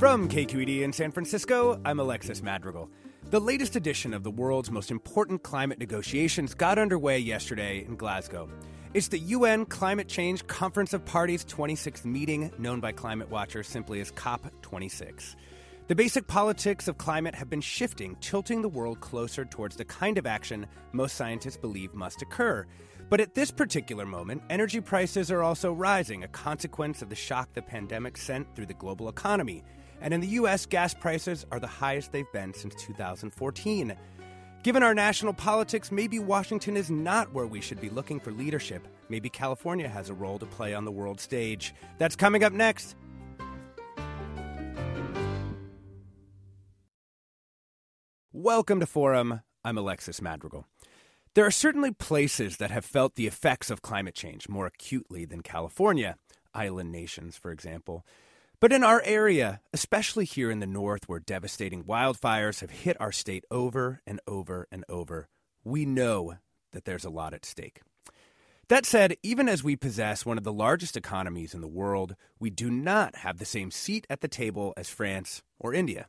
[0.00, 2.88] From KQED in San Francisco, I'm Alexis Madrigal.
[3.28, 8.48] The latest edition of the world's most important climate negotiations got underway yesterday in Glasgow.
[8.94, 14.00] It's the UN Climate Change Conference of Parties 26th meeting, known by climate watchers simply
[14.00, 15.36] as COP26.
[15.88, 20.16] The basic politics of climate have been shifting, tilting the world closer towards the kind
[20.16, 22.64] of action most scientists believe must occur.
[23.10, 27.52] But at this particular moment, energy prices are also rising, a consequence of the shock
[27.52, 29.62] the pandemic sent through the global economy.
[30.00, 33.94] And in the U.S., gas prices are the highest they've been since 2014.
[34.62, 38.86] Given our national politics, maybe Washington is not where we should be looking for leadership.
[39.08, 41.74] Maybe California has a role to play on the world stage.
[41.98, 42.94] That's coming up next.
[48.32, 49.42] Welcome to Forum.
[49.64, 50.66] I'm Alexis Madrigal.
[51.34, 55.42] There are certainly places that have felt the effects of climate change more acutely than
[55.42, 56.16] California,
[56.54, 58.04] island nations, for example.
[58.60, 63.10] But in our area, especially here in the north where devastating wildfires have hit our
[63.10, 65.28] state over and over and over,
[65.64, 66.34] we know
[66.72, 67.80] that there's a lot at stake.
[68.68, 72.50] That said, even as we possess one of the largest economies in the world, we
[72.50, 76.06] do not have the same seat at the table as France or India.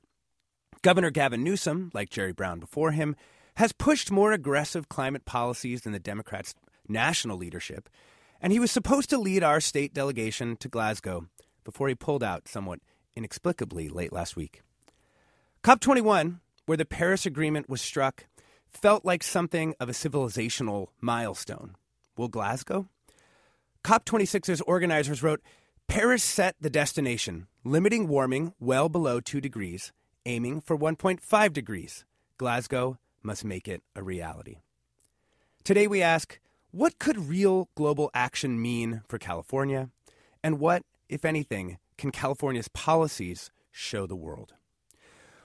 [0.82, 3.16] Governor Gavin Newsom, like Jerry Brown before him,
[3.56, 6.54] has pushed more aggressive climate policies than the Democrats'
[6.86, 7.88] national leadership,
[8.42, 11.28] and he was supposed to lead our state delegation to Glasgow
[11.64, 12.80] before he pulled out somewhat
[13.16, 14.62] inexplicably late last week.
[15.64, 18.26] COP21, where the Paris Agreement was struck,
[18.70, 21.76] felt like something of a civilizational milestone.
[22.18, 22.88] Will Glasgow?
[23.84, 25.42] COP26's organizers wrote
[25.88, 29.92] Paris set the destination, limiting warming well below 2 degrees,
[30.26, 32.06] aiming for 1.5 degrees.
[32.38, 34.58] Glasgow must make it a reality.
[35.64, 36.40] Today we ask
[36.72, 39.90] what could real global action mean for California,
[40.44, 44.54] and what if anything, can California's policies show the world?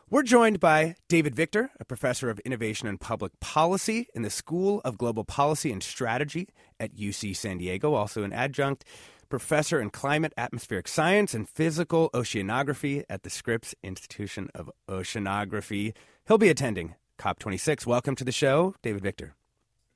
[0.09, 4.81] We're joined by David Victor, a professor of innovation and public policy in the School
[4.85, 8.85] of Global Policy and Strategy at UC San Diego, also an adjunct
[9.29, 15.93] professor in climate, atmospheric science, and physical oceanography at the Scripps Institution of Oceanography.
[16.29, 17.85] He'll be attending COP26.
[17.85, 19.35] Welcome to the show, David Victor.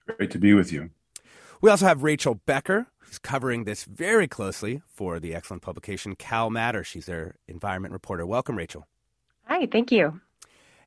[0.08, 0.90] Great to be with you.
[1.60, 6.48] We also have Rachel Becker, who's covering this very closely for the excellent publication Cal
[6.48, 6.84] Matter.
[6.84, 8.24] She's their environment reporter.
[8.24, 8.86] Welcome, Rachel.
[9.46, 10.20] Hi, thank you.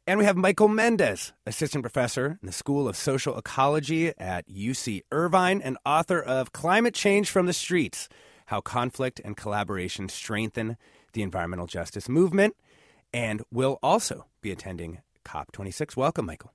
[0.07, 5.01] And we have Michael Mendez, assistant professor in the School of Social Ecology at UC
[5.11, 8.07] Irvine and author of Climate Change from the Streets
[8.45, 10.77] How Conflict and Collaboration Strengthen
[11.11, 12.55] the Environmental Justice Movement,
[13.13, 15.97] and will also be attending COP26.
[15.97, 16.53] Welcome, Michael.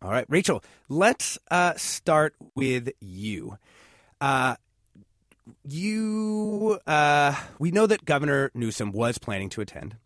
[0.00, 3.58] All right, Rachel, let's uh, start with you.
[4.20, 4.54] Uh,
[5.64, 9.96] you, uh, we know that Governor Newsom was planning to attend.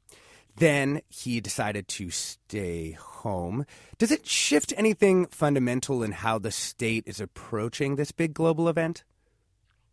[0.56, 3.66] Then he decided to stay home.
[3.98, 9.04] Does it shift anything fundamental in how the state is approaching this big global event?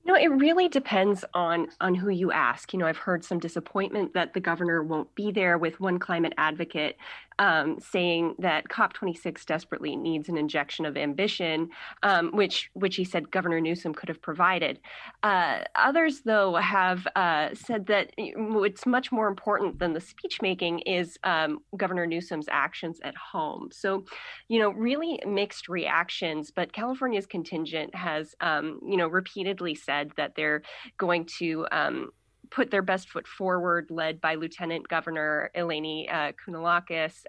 [0.05, 2.73] No, it really depends on on who you ask.
[2.73, 5.57] You know, I've heard some disappointment that the governor won't be there.
[5.57, 6.97] With one climate advocate
[7.39, 11.69] um, saying that COP26 desperately needs an injection of ambition,
[12.03, 14.79] um, which which he said Governor Newsom could have provided.
[15.23, 20.79] Uh, others, though, have uh, said that what's much more important than the speech making
[20.79, 23.69] is um, Governor Newsom's actions at home.
[23.71, 24.03] So,
[24.49, 26.51] you know, really mixed reactions.
[26.51, 30.61] But California's contingent has, um, you know, repeatedly said that they're
[30.97, 32.09] going to um,
[32.51, 36.31] put their best foot forward, led by Lieutenant Governor Eleni uh,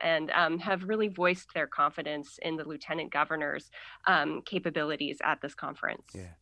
[0.00, 3.70] and um, have really voiced their confidence in the Lieutenant Governor's
[4.06, 6.04] um, capabilities at this conference.
[6.14, 6.34] Yeah.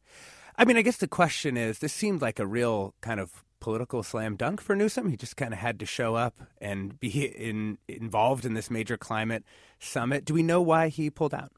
[0.57, 4.03] I mean, I guess the question is this seemed like a real kind of political
[4.03, 5.09] slam dunk for Newsom.
[5.09, 8.97] He just kind of had to show up and be in, involved in this major
[8.97, 9.45] climate
[9.79, 10.25] summit.
[10.25, 11.53] Do we know why he pulled out?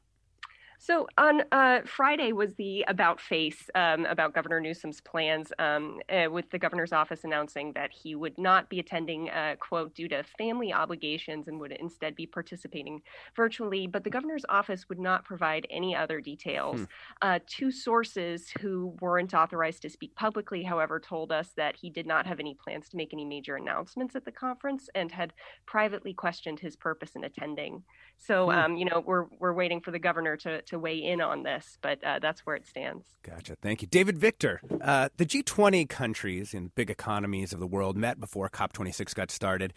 [0.83, 6.27] So on uh, Friday was the about face um, about Governor Newsom's plans, um, uh,
[6.31, 10.23] with the governor's office announcing that he would not be attending, uh, quote, due to
[10.39, 12.99] family obligations and would instead be participating
[13.35, 13.85] virtually.
[13.85, 16.79] But the governor's office would not provide any other details.
[16.79, 16.85] Hmm.
[17.21, 22.07] Uh, two sources who weren't authorized to speak publicly, however, told us that he did
[22.07, 25.31] not have any plans to make any major announcements at the conference and had
[25.67, 27.83] privately questioned his purpose in attending.
[28.17, 28.51] So, hmm.
[28.51, 31.77] um, you know, we're we're waiting for the governor to to weigh in on this,
[31.81, 33.05] but uh, that's where it stands.
[33.23, 33.55] Gotcha.
[33.61, 34.61] Thank you, David Victor.
[34.81, 39.73] Uh, the G20 countries and big economies of the world met before COP26 got started.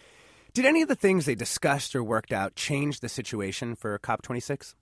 [0.52, 4.74] Did any of the things they discussed or worked out change the situation for COP26?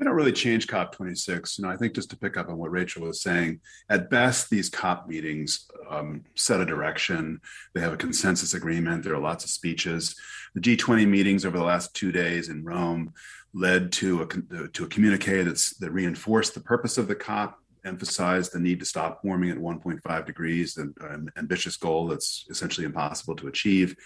[0.00, 1.58] They don't really change COP26.
[1.58, 4.48] You know, I think just to pick up on what Rachel was saying, at best,
[4.48, 7.42] these COP meetings um, set a direction.
[7.74, 9.04] They have a consensus agreement.
[9.04, 10.16] There are lots of speeches.
[10.54, 13.12] The G20 meetings over the last two days in Rome
[13.52, 18.52] led to a to a communique that's that reinforced the purpose of the COP, emphasized
[18.52, 23.34] the need to stop warming at 1.5 degrees, an um, ambitious goal that's essentially impossible
[23.36, 23.96] to achieve,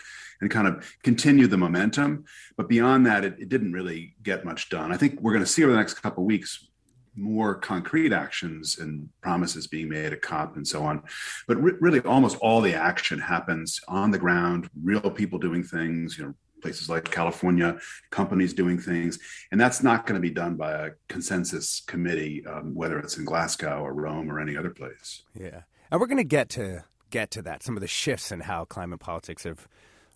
[0.41, 2.25] and kind of continue the momentum.
[2.57, 4.93] But beyond that, it, it didn't really get much done.
[4.93, 6.69] I think we're going to see over the next couple weeks
[7.17, 11.03] more concrete actions and promises being made at COP and so on.
[11.47, 16.19] But re- really, almost all the action happens on the ground, real people doing things,
[16.19, 17.77] you know, places like California,
[18.11, 19.19] companies doing things.
[19.53, 23.27] And that's not going to be done by a consensus committee, um, whether it's in
[23.27, 25.25] Glasgow or Rome or any other place.
[25.35, 25.61] Yeah.
[25.91, 28.65] And we're going to get to get to that, some of the shifts in how
[28.65, 29.69] climate politics have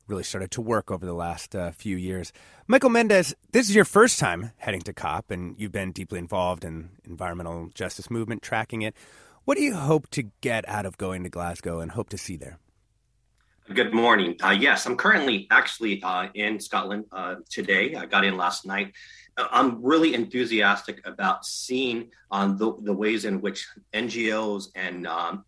[0.07, 2.33] really started to work over the last uh, few years.
[2.67, 6.65] Michael Mendez, this is your first time heading to COP, and you've been deeply involved
[6.65, 8.95] in environmental justice movement, tracking it.
[9.45, 12.39] What do you hope to get out of going to Glasgow and hope to see
[12.39, 12.59] there?
[13.75, 14.35] Good morning.
[14.43, 17.95] Uh, yes, I'm currently actually uh, in Scotland uh, today.
[17.95, 18.95] I got in last night.
[19.37, 25.45] Uh, I'm really enthusiastic about seeing um, the, the, ways in which NGOs and um,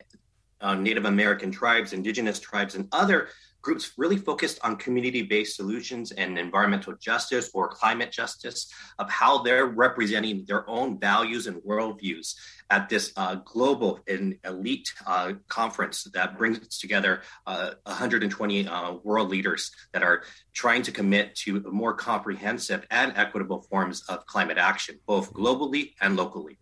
[0.60, 3.30] uh, Native American tribes, indigenous tribes, and other
[3.62, 9.66] groups really focused on community-based solutions and environmental justice or climate justice of how they're
[9.66, 12.34] representing their own values and worldviews
[12.70, 19.28] at this uh, global and elite uh, conference that brings together uh, 120 uh, world
[19.28, 20.22] leaders that are
[20.52, 26.16] trying to commit to more comprehensive and equitable forms of climate action, both globally and
[26.16, 26.58] locally.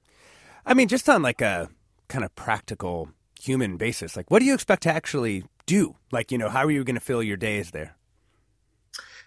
[0.65, 1.69] I mean, just on like a
[2.09, 3.11] kind of practical
[3.41, 5.95] human basis, like what do you expect to actually do?
[6.11, 7.95] Like, you know, how are you going to fill your days there?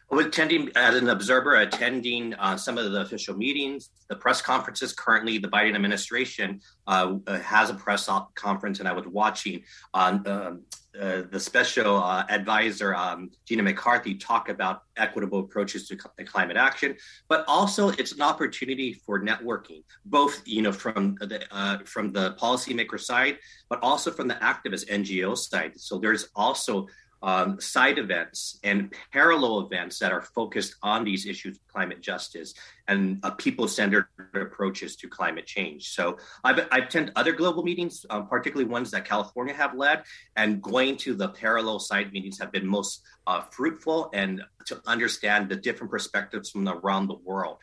[0.09, 4.91] Well, attending as an observer, attending uh, some of the official meetings, the press conferences.
[4.91, 10.63] Currently, the Biden administration uh, has a press conference, and I was watching on um,
[10.93, 15.95] the special uh, advisor um, Gina McCarthy talk about equitable approaches to
[16.25, 16.95] climate action,
[17.29, 22.33] but also it's an opportunity for networking, both you know from the uh, from the
[22.33, 23.37] policymaker side,
[23.69, 25.79] but also from the activist NGO side.
[25.79, 26.87] So there's also
[27.23, 32.53] um, side events and parallel events that are focused on these issues of climate justice
[32.91, 34.05] and uh, people-centered
[34.35, 35.81] approaches to climate change.
[35.97, 40.03] So I've, I've attended other global meetings, um, particularly ones that California have led,
[40.35, 45.49] and going to the parallel side meetings have been most uh, fruitful and to understand
[45.49, 47.57] the different perspectives from around the world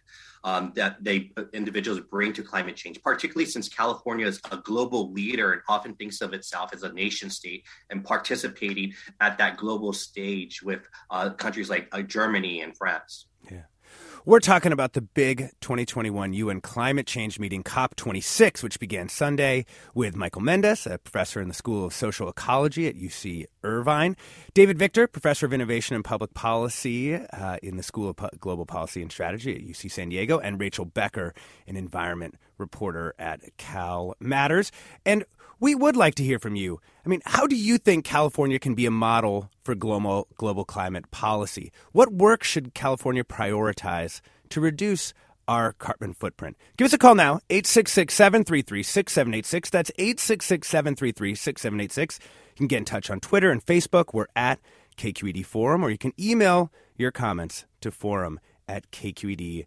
[0.44, 5.12] um, that they uh, individuals bring to climate change, particularly since California is a global
[5.12, 9.92] leader and often thinks of itself as a nation state and participating at that global
[9.92, 13.26] stage with uh, countries like uh, Germany and France.
[13.50, 13.62] Yeah.
[14.28, 20.16] We're talking about the big 2021 UN climate change meeting, COP26, which began Sunday with
[20.16, 24.18] Michael Mendez, a professor in the School of Social Ecology at UC Irvine,
[24.52, 29.00] David Victor, professor of innovation and public policy uh, in the School of Global Policy
[29.00, 31.32] and Strategy at UC San Diego, and Rachel Becker,
[31.66, 34.70] an environment reporter at Cal Matters.
[35.06, 35.24] And
[35.60, 36.80] we would like to hear from you.
[37.04, 41.10] I mean, how do you think California can be a model for global, global climate
[41.10, 41.72] policy?
[41.92, 45.14] What work should California prioritize to reduce
[45.46, 46.56] our carbon footprint?
[46.76, 49.70] Give us a call now, 866 733 6786.
[49.70, 52.20] That's 866 733 6786.
[52.20, 54.12] You can get in touch on Twitter and Facebook.
[54.12, 54.60] We're at
[54.96, 59.66] KQED Forum, or you can email your comments to forum at kqed.org.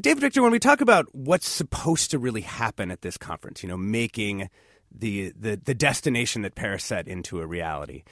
[0.00, 3.68] David Victor, when we talk about what's supposed to really happen at this conference, you
[3.68, 4.48] know, making
[4.90, 8.04] the, the, the destination that Paris set into a reality.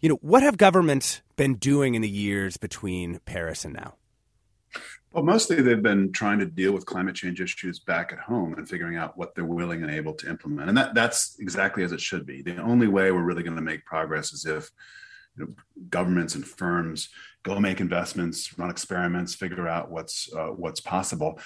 [0.00, 3.94] You know, what have governments been doing in the years between Paris and now?
[5.12, 8.68] Well, mostly they've been trying to deal with climate change issues back at home and
[8.68, 10.68] figuring out what they're willing and able to implement.
[10.68, 12.42] And that, that's exactly as it should be.
[12.42, 14.70] The only way we're really going to make progress is if
[15.36, 15.54] you know,
[15.88, 17.08] governments and firms
[17.48, 21.40] go make investments, run experiments, figure out what's uh, what's possible.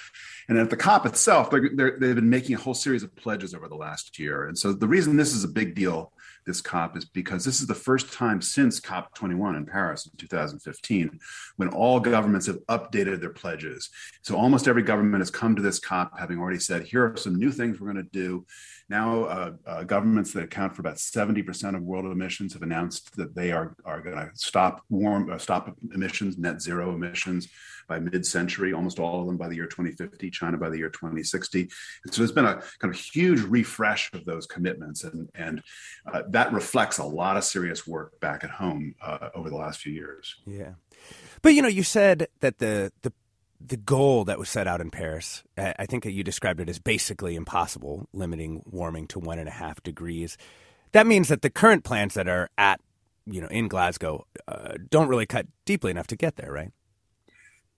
[0.47, 3.67] And at the COP itself, they have been making a whole series of pledges over
[3.67, 4.47] the last year.
[4.47, 6.11] And so the reason this is a big deal,
[6.45, 10.17] this COP, is because this is the first time since COP 21 in Paris in
[10.17, 11.19] 2015
[11.57, 13.89] when all governments have updated their pledges.
[14.21, 17.35] So almost every government has come to this COP having already said, here are some
[17.35, 18.45] new things we're going to do.
[18.89, 23.35] Now, uh, uh, governments that account for about 70% of world emissions have announced that
[23.35, 27.47] they are, are going to stop warm, uh, stop emissions, net zero emissions
[27.87, 31.61] by mid-century, almost all of them by the year 2050, China by the year 2060.
[31.61, 35.61] And so there's been a kind of huge refresh of those commitments, and, and
[36.11, 39.79] uh, that reflects a lot of serious work back at home uh, over the last
[39.79, 40.35] few years.
[40.45, 40.73] Yeah.
[41.41, 43.11] But you know, you said that the the
[43.65, 46.79] the goal that was set out in Paris, I think that you described it as
[46.79, 50.37] basically impossible, limiting warming to one and a half degrees.
[50.91, 52.81] That means that the current plans that are at,
[53.25, 56.71] you know, in Glasgow uh, don't really cut deeply enough to get there, right?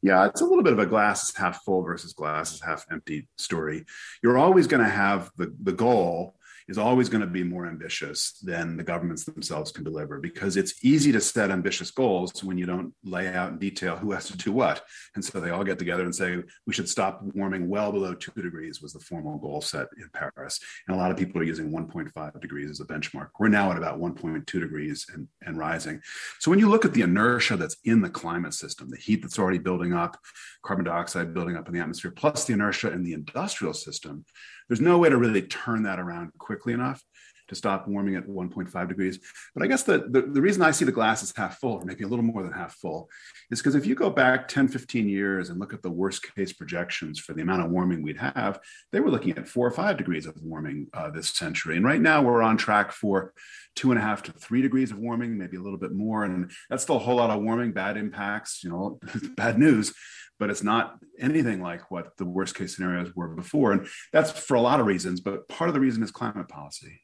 [0.02, 3.86] Yeah, it's a little bit of a glass half full versus glass half empty story.
[4.22, 6.36] You're always going to have the the goal
[6.68, 10.84] is always going to be more ambitious than the governments themselves can deliver because it's
[10.84, 14.38] easy to set ambitious goals when you don't lay out in detail who has to
[14.38, 14.84] do what.
[15.16, 18.32] And so they all get together and say, we should stop warming well below two
[18.42, 20.60] degrees, was the formal goal set in Paris.
[20.88, 23.30] And a lot of people are using 1.5 degrees as a benchmark.
[23.40, 26.02] We're now at about 1.2 degrees and, and rising.
[26.40, 29.38] So when you look at the inertia that's in the climate system, the heat that's
[29.38, 30.18] already building up,
[30.64, 34.26] carbon dioxide building up in the atmosphere, plus the inertia in the industrial system,
[34.68, 37.04] there's no way to really turn that around quickly enough
[37.48, 39.20] to stop warming at 1.5 degrees.
[39.54, 41.86] But I guess the, the, the, reason I see the glass as half full, or
[41.86, 43.10] maybe a little more than half full,
[43.52, 46.54] is because if you go back 10, 15 years and look at the worst case
[46.54, 48.60] projections for the amount of warming we'd have,
[48.92, 51.76] they were looking at four or five degrees of warming uh, this century.
[51.76, 53.34] And right now we're on track for
[53.76, 56.24] two and a half to three degrees of warming, maybe a little bit more.
[56.24, 59.00] And that's still a whole lot of warming, bad impacts, you know,
[59.36, 59.94] bad news
[60.40, 63.72] but it's not anything like what the worst case scenarios were before.
[63.72, 67.02] And that's for a lot of reasons, but part of the reason is climate policy.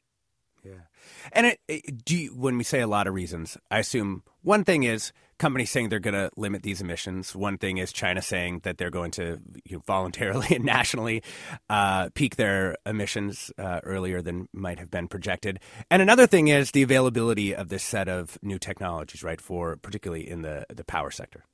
[0.64, 0.82] Yeah.
[1.32, 4.64] And it, it, do you, when we say a lot of reasons, I assume one
[4.64, 7.34] thing is companies saying they're going to limit these emissions.
[7.34, 11.24] One thing is China saying that they're going to you know, voluntarily and nationally
[11.68, 15.58] uh, peak their emissions uh, earlier than might have been projected.
[15.90, 20.28] And another thing is the availability of this set of new technologies, right, for particularly
[20.28, 21.44] in the, the power sector.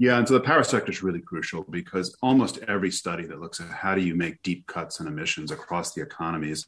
[0.00, 3.60] Yeah, and so the power sector is really crucial because almost every study that looks
[3.60, 6.66] at how do you make deep cuts in emissions across the economies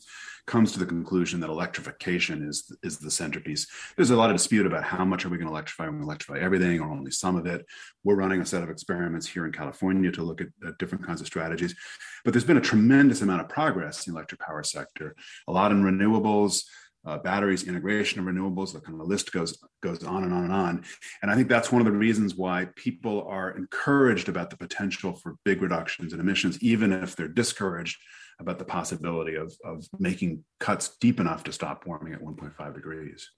[0.48, 3.68] comes to the conclusion that electrification is is the centerpiece.
[3.94, 5.86] There's a lot of dispute about how much are we going to electrify?
[5.86, 7.64] Are we electrify everything or only some of it?
[8.02, 11.20] We're running a set of experiments here in California to look at, at different kinds
[11.20, 11.76] of strategies.
[12.24, 15.14] But there's been a tremendous amount of progress in the electric power sector,
[15.46, 16.64] a lot in renewables,
[17.04, 18.72] uh, batteries, integration of renewables.
[18.72, 20.84] The kind of list goes goes on and on and on.
[21.22, 25.14] And I think that's one of the reasons why people are encouraged about the potential
[25.14, 27.98] for big reductions in emissions, even if they're discouraged
[28.38, 33.30] about the possibility of of making cuts deep enough to stop warming at 1.5 degrees.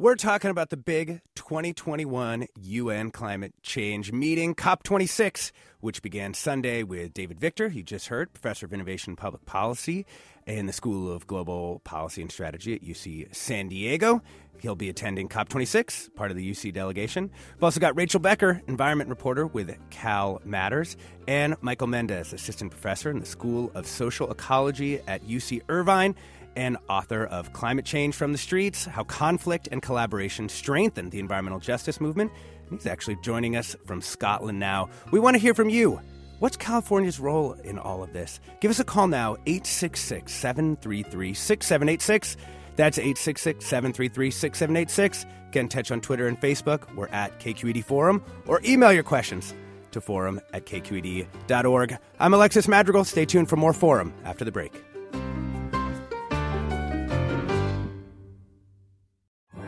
[0.00, 7.12] We're talking about the big 2021 UN climate change meeting, COP26, which began Sunday with
[7.12, 10.06] David Victor, you just heard, professor of innovation and public policy
[10.46, 14.22] in the School of Global Policy and Strategy at UC San Diego.
[14.60, 17.30] He'll be attending COP26, part of the UC delegation.
[17.56, 20.96] We've also got Rachel Becker, environment reporter with Cal Matters,
[21.28, 26.14] and Michael Mendez, assistant professor in the School of Social Ecology at UC Irvine
[26.56, 31.60] and author of Climate Change from the Streets How Conflict and Collaboration Strengthen the Environmental
[31.60, 32.32] Justice Movement.
[32.68, 34.88] And he's actually joining us from Scotland now.
[35.10, 36.00] We want to hear from you.
[36.38, 38.40] What's California's role in all of this?
[38.60, 42.36] Give us a call now, 866 733 6786.
[42.76, 45.26] That's 866 733 6786.
[45.52, 46.94] Get in touch on Twitter and Facebook.
[46.94, 49.54] We're at KQED Forum, or email your questions
[49.90, 51.98] to forum at kqed.org.
[52.18, 53.04] I'm Alexis Madrigal.
[53.04, 54.89] Stay tuned for more Forum after the break.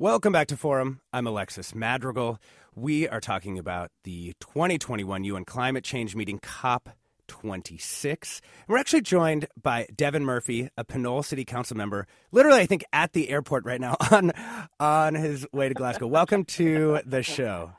[0.00, 1.00] Welcome back to Forum.
[1.12, 2.38] I'm Alexis Madrigal.
[2.76, 8.40] We are talking about the 2021 UN climate change meeting, COP26.
[8.68, 13.12] We're actually joined by Devin Murphy, a Pinole City Council member, literally, I think, at
[13.12, 14.30] the airport right now on,
[14.78, 16.06] on his way to Glasgow.
[16.06, 17.72] Welcome to the show.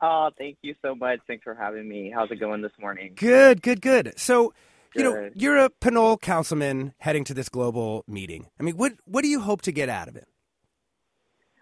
[0.00, 1.18] Oh, thank you so much.
[1.26, 2.10] Thanks for having me.
[2.14, 3.12] How's it going this morning?
[3.14, 4.14] Good, good, good.
[4.16, 4.54] So,
[4.94, 8.46] you know, you're a Pinole councilman heading to this global meeting.
[8.58, 10.26] I mean, what what do you hope to get out of it?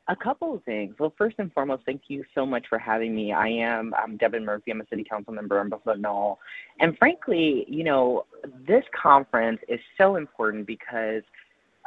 [0.07, 0.95] A couple of things.
[0.99, 3.33] Well, first and foremost, thank you so much for having me.
[3.33, 4.71] I am I'm Devin Murphy.
[4.71, 6.39] I'm a city council member in beautiful Pinole.
[6.79, 8.27] And frankly, you know,
[8.67, 11.23] this conference is so important because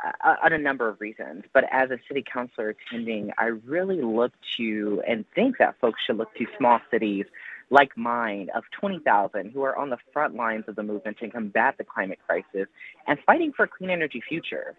[0.04, 1.44] uh, on a number of reasons.
[1.54, 6.18] But as a city councilor attending, I really look to and think that folks should
[6.18, 7.26] look to small cities
[7.70, 11.76] like mine of 20,000 who are on the front lines of the movement to combat
[11.78, 12.68] the climate crisis
[13.08, 14.76] and fighting for a clean energy future.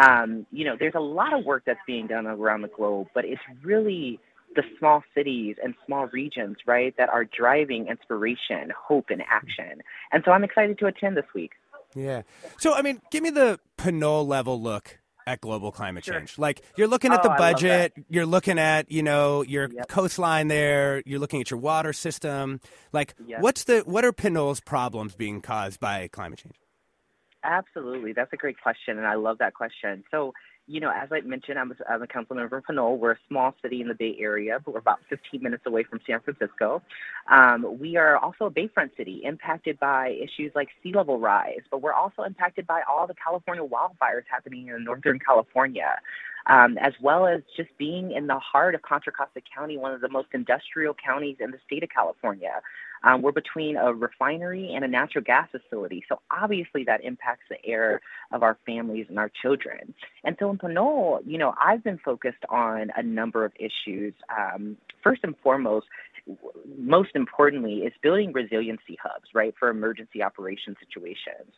[0.00, 3.24] Um, you know, there's a lot of work that's being done around the globe, but
[3.24, 4.20] it's really
[4.54, 9.82] the small cities and small regions, right, that are driving inspiration, hope, and action.
[10.12, 11.52] And so I'm excited to attend this week.
[11.94, 12.22] Yeah.
[12.58, 16.14] So, I mean, give me the Pinole level look at global climate sure.
[16.14, 16.38] change.
[16.38, 19.86] Like you're looking at oh, the budget, you're looking at, you know, your yep.
[19.86, 22.60] coastline there, you're looking at your water system.
[22.92, 23.42] Like yep.
[23.42, 26.56] what's the what are Pinole's problems being caused by climate change?
[27.44, 28.14] Absolutely.
[28.14, 30.02] That's a great question and I love that question.
[30.10, 30.32] So
[30.68, 32.98] you know, as I mentioned, I'm a, I'm a council member from Pinole.
[32.98, 36.00] We're a small city in the Bay Area, but we're about 15 minutes away from
[36.06, 36.82] San Francisco.
[37.30, 41.80] Um, we are also a bayfront city impacted by issues like sea level rise, but
[41.80, 45.96] we're also impacted by all the California wildfires happening in Northern California.
[46.46, 50.00] Um, as well as just being in the heart of Contra Costa County, one of
[50.00, 52.62] the most industrial counties in the state of California.
[53.04, 56.04] Um, we're between a refinery and a natural gas facility.
[56.08, 58.00] So obviously that impacts the air
[58.32, 59.94] of our families and our children.
[60.24, 64.14] And so in Pinole, you know, I've been focused on a number of issues.
[64.36, 65.86] Um, first and foremost,
[66.76, 71.52] most importantly, is building resiliency hubs, right, for emergency operation situations.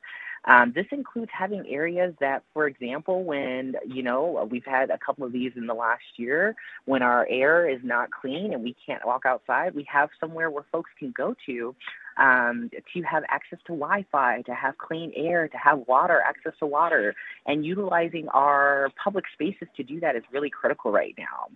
[0.46, 5.26] Um, this includes having areas that, for example, when, you know, we've had a couple
[5.26, 6.54] of these in the last year,
[6.86, 10.64] when our air is not clean and we can't walk outside, we have somewhere where
[10.72, 11.74] folks can go to
[12.20, 16.66] um, to have access to Wi-Fi, to have clean air, to have water, access to
[16.66, 17.14] water,
[17.46, 21.48] and utilizing our public spaces to do that is really critical right now.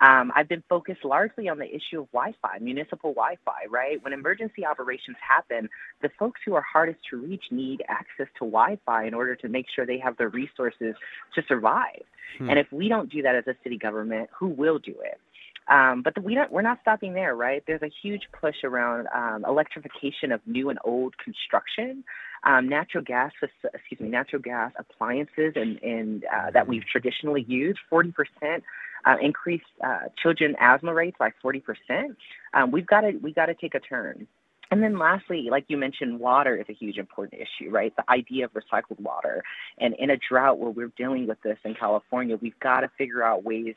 [0.00, 3.66] Um, I've been focused largely on the issue of Wi-Fi, municipal Wi-Fi.
[3.68, 5.68] Right when emergency operations happen,
[6.00, 9.66] the folks who are hardest to reach need access to Wi-Fi in order to make
[9.74, 10.94] sure they have the resources
[11.34, 12.02] to survive.
[12.38, 12.50] Hmm.
[12.50, 15.20] And if we don't do that as a city government, who will do it?
[15.68, 17.62] Um, but the, we don't, we're not stopping there, right?
[17.66, 22.04] There's a huge push around um, electrification of new and old construction,
[22.44, 27.78] um, natural gas, excuse me, natural gas appliances, and, and uh, that we've traditionally used.
[27.88, 28.62] Forty percent
[29.06, 32.16] uh, increased uh, children asthma rates by forty percent.
[32.52, 34.26] Um, we've got to we got to take a turn.
[34.70, 37.94] And then lastly, like you mentioned, water is a huge important issue, right?
[37.96, 39.42] The idea of recycled water.
[39.78, 43.22] And in a drought where we're dealing with this in California, we've got to figure
[43.22, 43.74] out ways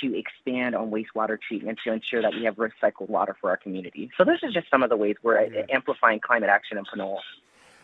[0.00, 4.10] to expand on wastewater treatment to ensure that we have recycled water for our community.
[4.16, 7.20] So those are just some of the ways we're amplifying climate action in Pinole.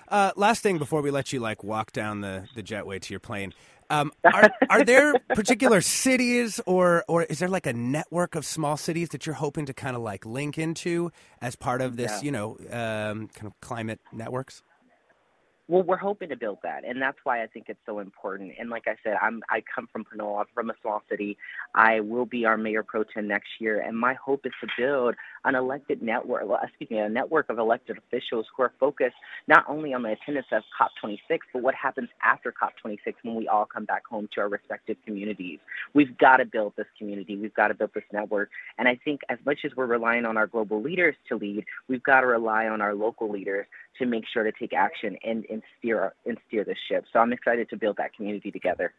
[0.09, 3.21] Uh, last thing before we let you like walk down the, the jetway to your
[3.21, 3.55] plane.
[3.91, 8.77] Um, are, are there particular cities or or is there like a network of small
[8.77, 12.21] cities that you're hoping to kind of like link into as part of this, yeah.
[12.23, 14.63] you know, um, kind of climate networks?
[15.67, 18.53] Well, we're hoping to build that, and that's why I think it's so important.
[18.59, 21.39] And like I said, I'm I come from Pinole, I'm from a small city.
[21.75, 25.15] I will be our mayor pro tem next year, and my hope is to build
[25.45, 29.93] an elected network, excuse me, a network of elected officials who are focused not only
[29.93, 34.07] on the attendance of COP26, but what happens after COP26 when we all come back
[34.07, 35.59] home to our respective communities.
[35.93, 37.37] We've got to build this community.
[37.37, 38.51] We've got to build this network.
[38.79, 42.03] And I think as much as we're relying on our global leaders to lead, we've
[42.03, 43.67] got to rely on our local leaders
[43.99, 47.05] to make sure to take action and, and steer and steer the ship.
[47.13, 48.93] So I'm excited to build that community together.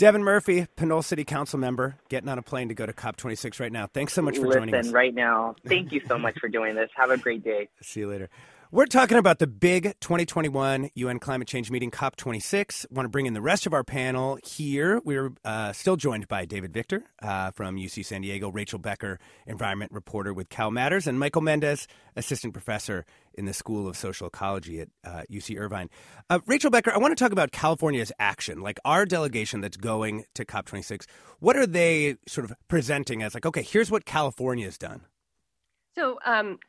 [0.00, 3.70] Devin Murphy, Pinole City Council member, getting on a plane to go to COP26 right
[3.70, 3.86] now.
[3.86, 4.88] Thanks so much for Listen, joining us.
[4.92, 5.56] right now.
[5.68, 6.88] Thank you so much for doing this.
[6.96, 7.68] Have a great day.
[7.82, 8.30] See you later.
[8.72, 12.86] We're talking about the big 2021 UN climate change meeting, COP26.
[12.92, 15.00] Want to bring in the rest of our panel here.
[15.04, 19.90] We're uh, still joined by David Victor uh, from UC San Diego, Rachel Becker, environment
[19.90, 23.04] reporter with Cal Matters, and Michael Mendez, assistant professor
[23.34, 25.90] in the School of Social Ecology at uh, UC Irvine.
[26.28, 30.26] Uh, Rachel Becker, I want to talk about California's action, like our delegation that's going
[30.34, 31.06] to COP26.
[31.40, 35.06] What are they sort of presenting as like, okay, here's what California's done?
[35.96, 36.60] So, um,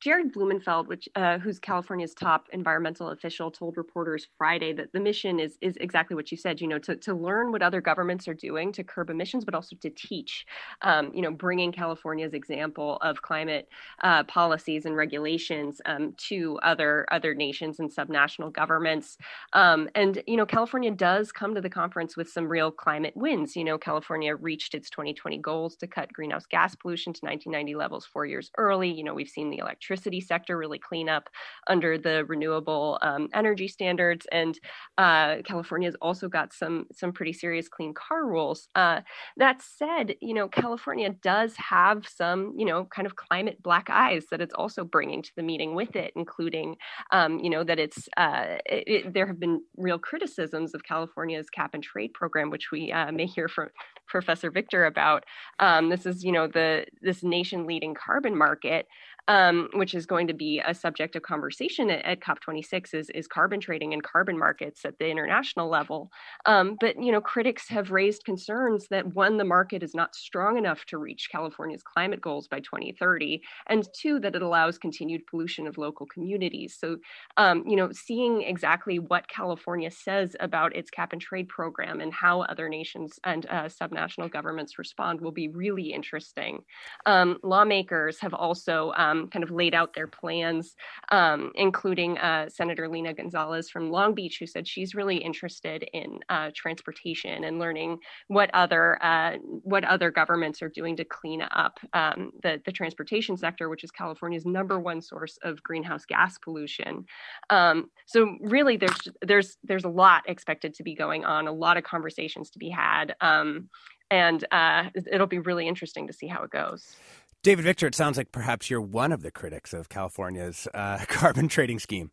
[0.00, 5.40] Jared Blumenfeld, which uh, who's California's top environmental official, told reporters Friday that the mission
[5.40, 6.60] is is exactly what you said.
[6.60, 9.76] You know, to to learn what other governments are doing to curb emissions, but also
[9.76, 10.44] to teach.
[10.82, 13.68] Um, you know, bringing California's example of climate
[14.02, 19.16] uh, policies and regulations um, to other other nations and subnational governments.
[19.54, 23.56] Um, and you know, California does come to the conference with some real climate wins.
[23.56, 28.04] You know, California reached its 2020 goals to cut greenhouse gas pollution to 1990 levels
[28.04, 28.90] four years early.
[28.90, 31.28] You know, we've seen the electricity sector really clean up
[31.68, 34.26] under the renewable um, energy standards.
[34.32, 34.58] And
[34.98, 38.68] uh, California has also got some some pretty serious clean car rules.
[38.74, 39.00] Uh,
[39.36, 44.24] that said, you know, California does have some, you know, kind of climate black eyes
[44.30, 46.76] that it's also bringing to the meeting with it, including,
[47.12, 51.48] um, you know, that it's uh, it, it, there have been real criticisms of California's
[51.50, 53.68] cap and trade program, which we uh, may hear from
[54.08, 55.24] Professor Victor about.
[55.60, 58.86] Um, this is, you know, the this nation leading carbon market
[59.28, 63.26] um, which is going to be a subject of conversation at, at, COP26, is, is
[63.26, 66.10] carbon trading and carbon markets at the international level.
[66.46, 70.58] Um, but you know, critics have raised concerns that one, the market is not strong
[70.58, 75.66] enough to reach California's climate goals by 2030, and two, that it allows continued pollution
[75.66, 76.76] of local communities.
[76.78, 76.98] So,
[77.36, 82.12] um, you know, seeing exactly what California says about its cap and trade program and
[82.12, 86.62] how other nations and uh, subnational governments respond will be really interesting.
[87.06, 90.76] Um, lawmakers have also um, um, kind of laid out their plans,
[91.10, 96.20] um, including uh, Senator Lena Gonzalez from Long Beach, who said she's really interested in
[96.28, 101.78] uh, transportation and learning what other uh, what other governments are doing to clean up
[101.92, 107.04] um, the the transportation sector, which is California's number one source of greenhouse gas pollution.
[107.50, 111.76] Um, so really, there's there's there's a lot expected to be going on, a lot
[111.76, 113.68] of conversations to be had um,
[114.10, 116.96] and uh, it'll be really interesting to see how it goes.
[117.42, 121.48] David Victor, it sounds like perhaps you're one of the critics of California's uh, carbon
[121.48, 122.10] trading scheme.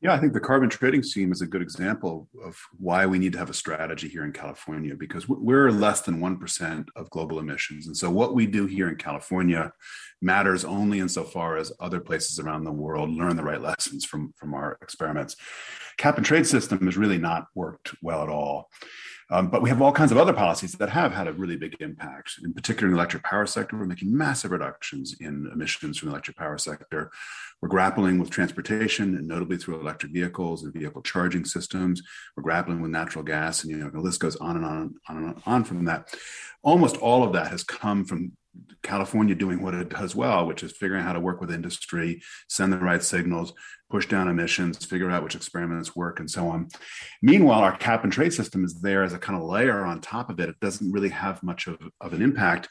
[0.00, 3.32] Yeah, I think the carbon trading scheme is a good example of why we need
[3.32, 7.86] to have a strategy here in California because we're less than 1% of global emissions.
[7.86, 9.72] And so, what we do here in California
[10.20, 14.52] matters only insofar as other places around the world learn the right lessons from, from
[14.52, 15.36] our experiments.
[15.96, 18.68] Cap and trade system has really not worked well at all.
[19.30, 21.76] Um, but we have all kinds of other policies that have had a really big
[21.80, 22.34] impact.
[22.44, 26.12] In particular, in the electric power sector, we're making massive reductions in emissions from the
[26.12, 27.10] electric power sector.
[27.60, 32.02] We're grappling with transportation, and notably through electric vehicles and vehicle charging systems.
[32.36, 34.94] We're grappling with natural gas, and you know the list goes on and on and
[35.08, 36.14] on and on from that.
[36.62, 38.32] Almost all of that has come from
[38.82, 42.22] California doing what it does well, which is figuring out how to work with industry,
[42.48, 43.52] send the right signals,
[43.90, 46.68] push down emissions, figure out which experiments work, and so on.
[47.22, 50.30] Meanwhile, our cap and trade system is there as a kind of layer on top
[50.30, 50.48] of it.
[50.48, 52.68] It doesn't really have much of, of an impact.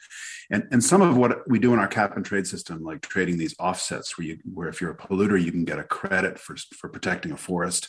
[0.50, 3.38] And, and some of what we do in our cap and trade system, like trading
[3.38, 6.56] these offsets, where you where if you're a polluter, you can get a credit for,
[6.76, 7.88] for protecting a forest.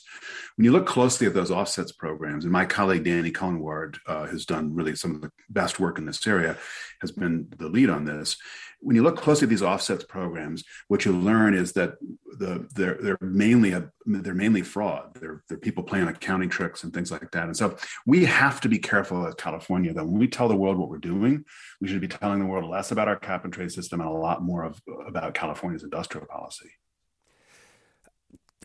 [0.55, 4.45] When you look closely at those offsets programs, and my colleague Danny Cullenward, uh, who's
[4.45, 6.57] done really some of the best work in this area,
[7.01, 8.37] has been the lead on this
[8.79, 11.95] when you look closely at these offsets programs, what you learn is that
[12.37, 15.17] the they're they're mainly a, they're mainly fraud.
[15.19, 17.45] They're they're people playing accounting tricks and things like that.
[17.45, 20.77] And so we have to be careful as California that when we tell the world
[20.77, 21.45] what we're doing,
[21.81, 24.13] we should be telling the world less about our cap and trade system and a
[24.13, 26.71] lot more of about California's industrial policy.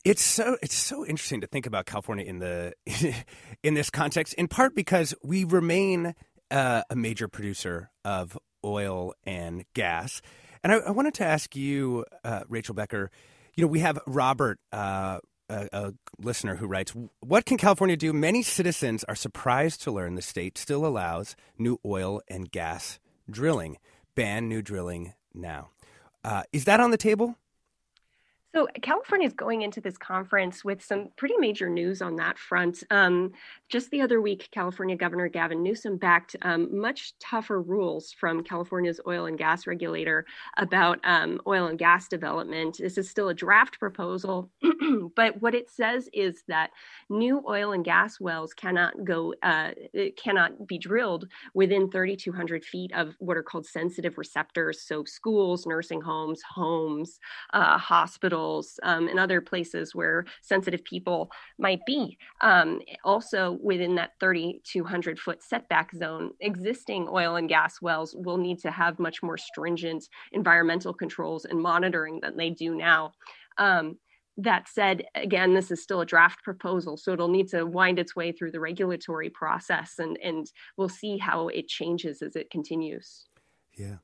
[0.04, 2.72] It's so it's so interesting to think about California in the
[3.62, 6.14] in this context, in part because we remain
[6.50, 10.22] uh, a major producer of oil and gas.
[10.62, 13.10] And I, I wanted to ask you, uh, Rachel Becker.
[13.54, 15.18] You know, we have Robert, uh,
[15.48, 18.12] a, a, listener, who writes, "What can California do?
[18.12, 23.78] Many citizens are surprised to learn the state still allows new oil and gas drilling.
[24.14, 25.70] Ban new drilling now.
[26.22, 27.36] Uh, is that on the table?"
[28.52, 32.82] So, California is going into this conference with some pretty major news on that front.
[32.90, 33.30] Um,
[33.68, 39.00] just the other week, California Governor Gavin Newsom backed um, much tougher rules from California's
[39.06, 42.78] oil and gas regulator about um, oil and gas development.
[42.78, 44.50] This is still a draft proposal,
[45.14, 46.70] but what it says is that
[47.08, 49.70] new oil and gas wells cannot go, uh,
[50.16, 54.82] cannot be drilled within 3,200 feet of what are called sensitive receptors.
[54.82, 57.20] So, schools, nursing homes, homes,
[57.52, 62.18] uh, hospitals hospitals um, and other places where sensitive people might be.
[62.40, 68.58] Um, also, within that 3,200 foot setback zone, existing oil and gas wells will need
[68.60, 73.12] to have much more stringent environmental controls and monitoring than they do now.
[73.58, 73.98] Um,
[74.36, 78.16] that said, again, this is still a draft proposal, so it'll need to wind its
[78.16, 83.26] way through the regulatory process, and, and we'll see how it changes as it continues.
[83.76, 83.96] Yeah.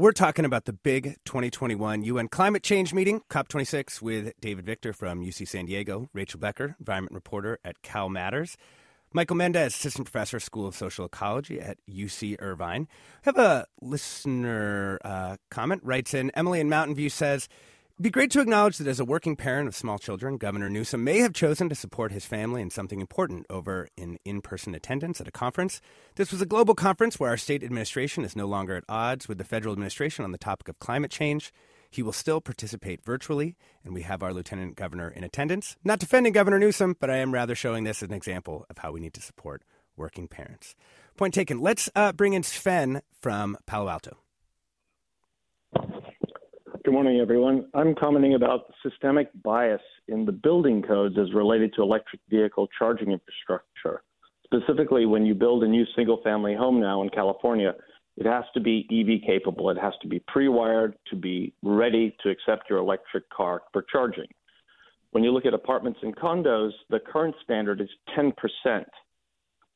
[0.00, 5.22] We're talking about the big 2021 UN climate change meeting, COP26, with David Victor from
[5.22, 8.56] UC San Diego, Rachel Becker, environment reporter at Cal Matters,
[9.12, 12.88] Michael Mendez, assistant professor, School of Social Ecology at UC Irvine.
[12.90, 17.46] I have a listener uh, comment, writes in Emily in Mountain View says,
[18.00, 21.18] be great to acknowledge that as a working parent of small children, Governor Newsom may
[21.18, 25.28] have chosen to support his family in something important over in in person attendance at
[25.28, 25.82] a conference.
[26.14, 29.36] This was a global conference where our state administration is no longer at odds with
[29.36, 31.52] the federal administration on the topic of climate change.
[31.90, 35.76] He will still participate virtually, and we have our lieutenant governor in attendance.
[35.84, 38.92] Not defending Governor Newsom, but I am rather showing this as an example of how
[38.92, 39.62] we need to support
[39.96, 40.74] working parents.
[41.16, 41.60] Point taken.
[41.60, 44.16] Let's uh, bring in Sven from Palo Alto.
[46.82, 47.66] Good morning, everyone.
[47.74, 53.10] I'm commenting about systemic bias in the building codes as related to electric vehicle charging
[53.10, 54.02] infrastructure.
[54.44, 57.74] Specifically, when you build a new single family home now in California,
[58.16, 59.68] it has to be EV capable.
[59.68, 63.84] It has to be pre wired to be ready to accept your electric car for
[63.92, 64.28] charging.
[65.10, 68.32] When you look at apartments and condos, the current standard is 10%.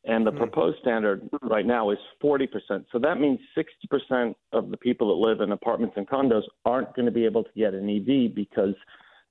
[0.07, 0.38] And the mm-hmm.
[0.38, 2.49] proposed standard right now is 40%.
[2.93, 7.07] So that means 60% of the people that live in apartments and condos aren't going
[7.07, 8.75] to be able to get an EV because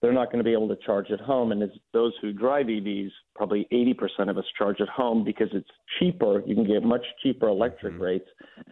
[0.04, 1.54] they're not going to be able to charge at home.
[1.54, 5.70] And as those who drive EVs, probably 80% of us charge at home because it's
[5.98, 6.42] cheaper.
[6.46, 8.04] You can get much cheaper electric mm-hmm.
[8.04, 8.28] rates.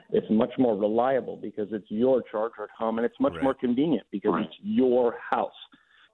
[0.09, 3.43] It's much more reliable because it's your charger at home, and it's much right.
[3.43, 4.45] more convenient because right.
[4.45, 5.53] it's your house.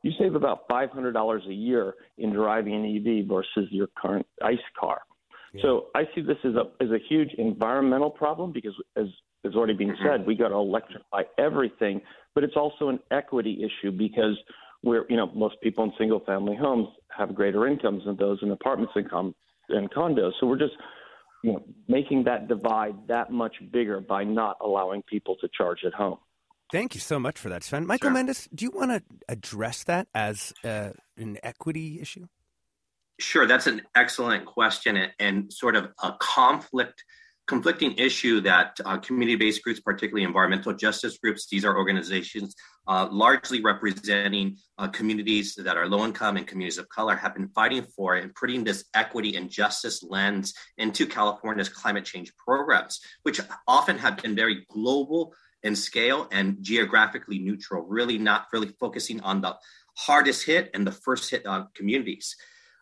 [0.03, 5.01] You save about $500 a year in driving an EV versus your current ICE car.
[5.61, 9.05] So I see this as a as a huge environmental problem because as
[9.43, 10.05] has already been mm-hmm.
[10.05, 12.01] said, we got to electrify everything,
[12.35, 14.37] but it's also an equity issue because
[14.83, 18.51] we're you know most people in single family homes have greater incomes than those in
[18.51, 19.35] apartments and, com-
[19.69, 20.31] and condos.
[20.39, 20.73] So we're just
[21.43, 25.93] you know making that divide that much bigger by not allowing people to charge at
[25.93, 26.17] home.
[26.71, 27.87] Thank you so much for that, Sven.
[27.87, 28.13] Michael sure.
[28.13, 32.27] Mendez, do you want to address that as uh, an equity issue?
[33.19, 37.03] Sure, that's an excellent question and, and sort of a conflict
[37.47, 42.53] conflicting issue that uh, community-based groups, particularly environmental justice groups, these are organizations
[42.87, 47.85] uh, largely representing uh, communities that are low-income and communities of color, have been fighting
[47.95, 53.97] for and putting this equity and justice lens into California's climate change programs, which often
[53.97, 59.55] have been very global in scale and geographically neutral, really not really focusing on the
[59.97, 62.35] hardest hit and the first hit on communities.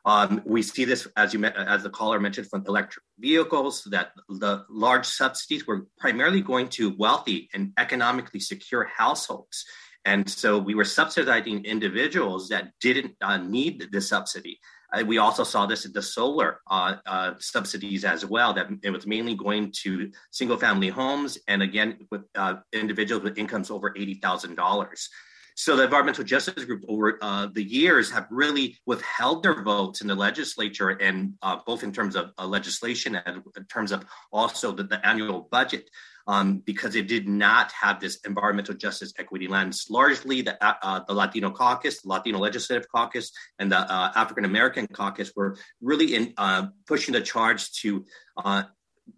[0.06, 3.84] Um, we see this, as you as the caller mentioned, from electric vehicles.
[3.89, 9.65] That the large subsidies were primarily going to wealthy and economically secure households,
[10.06, 14.60] and so we were subsidizing individuals that didn't uh, need the subsidy.
[14.94, 18.54] Uh, we also saw this in the solar uh, uh subsidies as well.
[18.54, 23.72] That it was mainly going to single-family homes, and again with uh, individuals with incomes
[23.72, 25.10] over eighty thousand dollars.
[25.56, 30.08] So the environmental justice group over uh, the years have really withheld their votes in
[30.08, 34.74] the legislature, and uh, both in terms of uh, legislation and in terms of also
[34.74, 35.89] the, the annual budget.
[36.28, 39.86] Um, because it did not have this environmental justice equity lens.
[39.91, 44.44] Largely, the, uh, uh the Latino caucus, the Latino Legislative Caucus, and the uh, African
[44.44, 48.06] American caucus were really in uh, pushing the charge to
[48.44, 48.63] uh,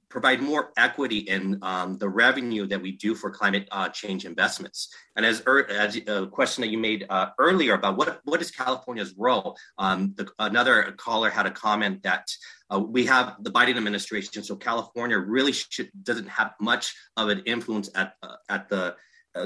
[0.10, 4.90] provide more equity in um, the revenue that we do for climate uh, change investments.
[5.16, 8.50] And as, er, as a question that you made uh, earlier about what, what is
[8.50, 12.28] California's role, um, the, another caller had a comment that
[12.74, 17.44] uh, we have the Biden administration, so California really should, doesn't have much of an
[17.46, 18.92] influence at, uh, at the uh,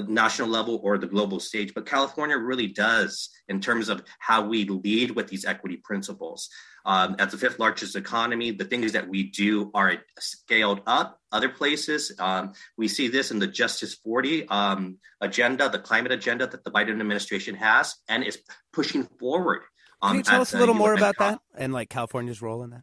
[0.08, 4.66] national level or the global stage, but California really does in terms of how we
[4.66, 6.50] lead with these equity principles.
[6.86, 11.20] Um, as the fifth largest economy, the things that we do are scaled up.
[11.32, 16.48] Other places, um, we see this in the Justice 40 um, agenda, the climate agenda
[16.48, 18.40] that the Biden administration has, and is
[18.74, 19.62] pushing forward.
[20.02, 22.82] Can you tell us a little more about that and like California's role in that?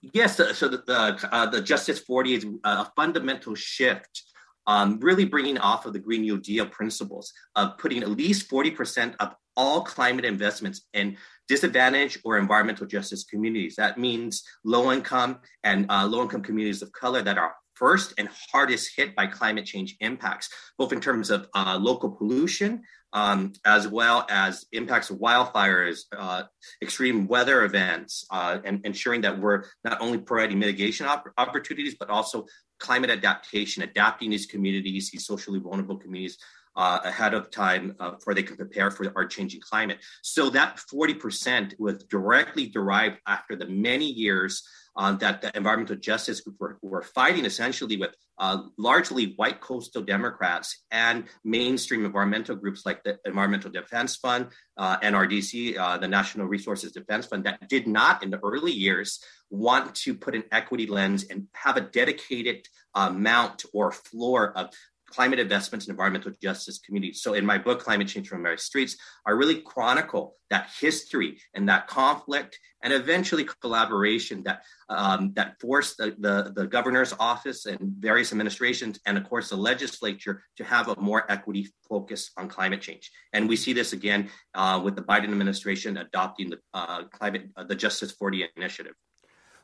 [0.00, 4.22] Yes, so the the, uh, the Justice 40 is a fundamental shift
[4.66, 9.14] um, really bringing off of the Green New Deal principles of putting at least 40%
[9.20, 11.16] of all climate investments in
[11.48, 13.76] disadvantaged or environmental justice communities.
[13.76, 18.28] That means low income and uh, low income communities of color that are first and
[18.52, 22.82] hardest hit by climate change impacts, both in terms of uh, local pollution,
[23.12, 26.42] um, as well as impacts of wildfires, uh,
[26.82, 32.10] extreme weather events, uh, and ensuring that we're not only providing mitigation op- opportunities, but
[32.10, 32.44] also
[32.80, 36.38] climate adaptation, adapting these communities, these socially vulnerable communities
[36.76, 39.98] uh, ahead of time uh, before they can prepare for our changing climate.
[40.22, 46.40] So that 40% was directly derived after the many years uh, that the environmental justice
[46.40, 52.84] group were, were fighting essentially with uh, largely white coastal Democrats and mainstream environmental groups
[52.84, 57.86] like the Environmental Defense Fund, uh, NRDC, uh, the National Resources Defense Fund, that did
[57.86, 62.66] not in the early years want to put an equity lens and have a dedicated
[62.94, 64.70] amount or floor of
[65.14, 67.22] climate investments and environmental justice communities.
[67.22, 68.96] So in my book, Climate Change from America's Streets,
[69.26, 75.96] I really chronicle that history and that conflict and eventually collaboration that um, that forced
[75.96, 80.88] the, the, the, governor's office and various administrations and of course the legislature to have
[80.88, 83.10] a more equity focus on climate change.
[83.32, 87.64] And we see this again uh, with the Biden administration adopting the uh, climate uh,
[87.64, 88.94] the Justice 40 initiative.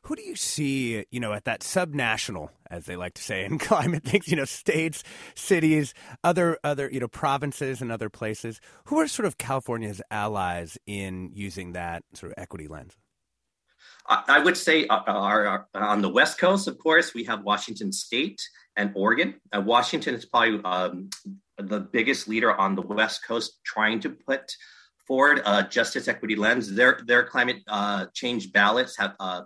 [0.04, 3.58] Who do you see, you know, at that subnational, as they like to say in
[3.70, 5.02] climate things, you know, states,
[5.34, 8.60] cities, other other, you know, provinces and other places?
[8.84, 12.96] Who are sort of California's allies in using that sort of equity lens?
[14.06, 17.92] I would say uh, our, our, on the West Coast, of course, we have Washington
[17.92, 18.40] State
[18.76, 19.34] and Oregon.
[19.54, 21.10] Uh, Washington is probably um,
[21.58, 24.52] the biggest leader on the West Coast trying to put
[25.10, 26.72] forward uh, justice equity lens.
[26.72, 29.42] Their their climate uh, change ballots have uh,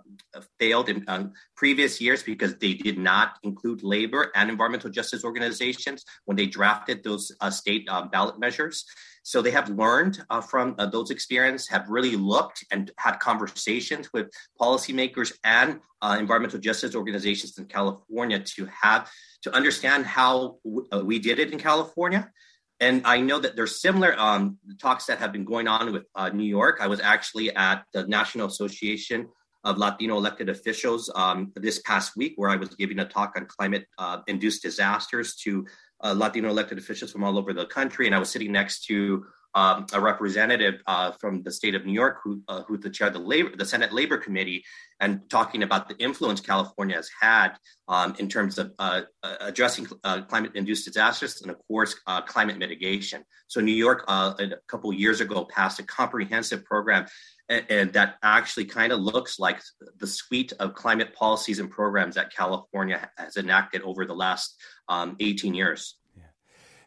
[0.59, 6.05] failed in um, previous years because they did not include labor and environmental justice organizations
[6.25, 8.85] when they drafted those uh, state uh, ballot measures.
[9.23, 14.27] So they have learned uh, from those experiences, have really looked and had conversations with
[14.61, 19.09] policymakers and environmental justice organizations in California to have
[19.41, 22.29] to understand how w- we did it in California
[22.79, 26.29] and I know that there's similar um, talks that have been going on with uh,
[26.29, 26.79] New York.
[26.81, 29.29] I was actually at the National Association
[29.63, 33.45] of Latino elected officials um, this past week, where I was giving a talk on
[33.45, 35.65] climate uh, induced disasters to
[36.03, 38.05] uh, Latino elected officials from all over the country.
[38.05, 41.93] And I was sitting next to um, a representative uh, from the state of New
[41.93, 44.63] York who uh, the chair of the labor the Senate Labor Committee
[44.99, 47.53] and talking about the influence California has had
[47.87, 52.21] um, in terms of uh, uh addressing uh, climate induced disasters and of course uh,
[52.21, 53.23] climate mitigation.
[53.47, 57.05] So New York a couple years ago passed a comprehensive program
[57.47, 59.61] and, and that actually kind of looks like
[59.99, 64.57] the suite of climate policies and programs that California has enacted over the last
[64.89, 65.97] um, 18 years.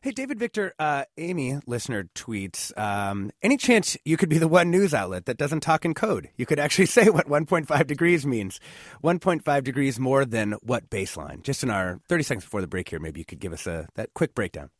[0.08, 4.70] Hey, David Victor, uh, Amy, listener tweets, um, any chance you could be the one
[4.70, 6.30] news outlet that doesn't talk in code?
[6.38, 8.58] You could actually say what 1.5 degrees means.
[9.04, 11.42] 1.5 degrees more than what baseline?
[11.42, 13.86] Just in our 30 seconds before the break here, maybe you could give us a
[13.96, 14.70] that quick breakdown.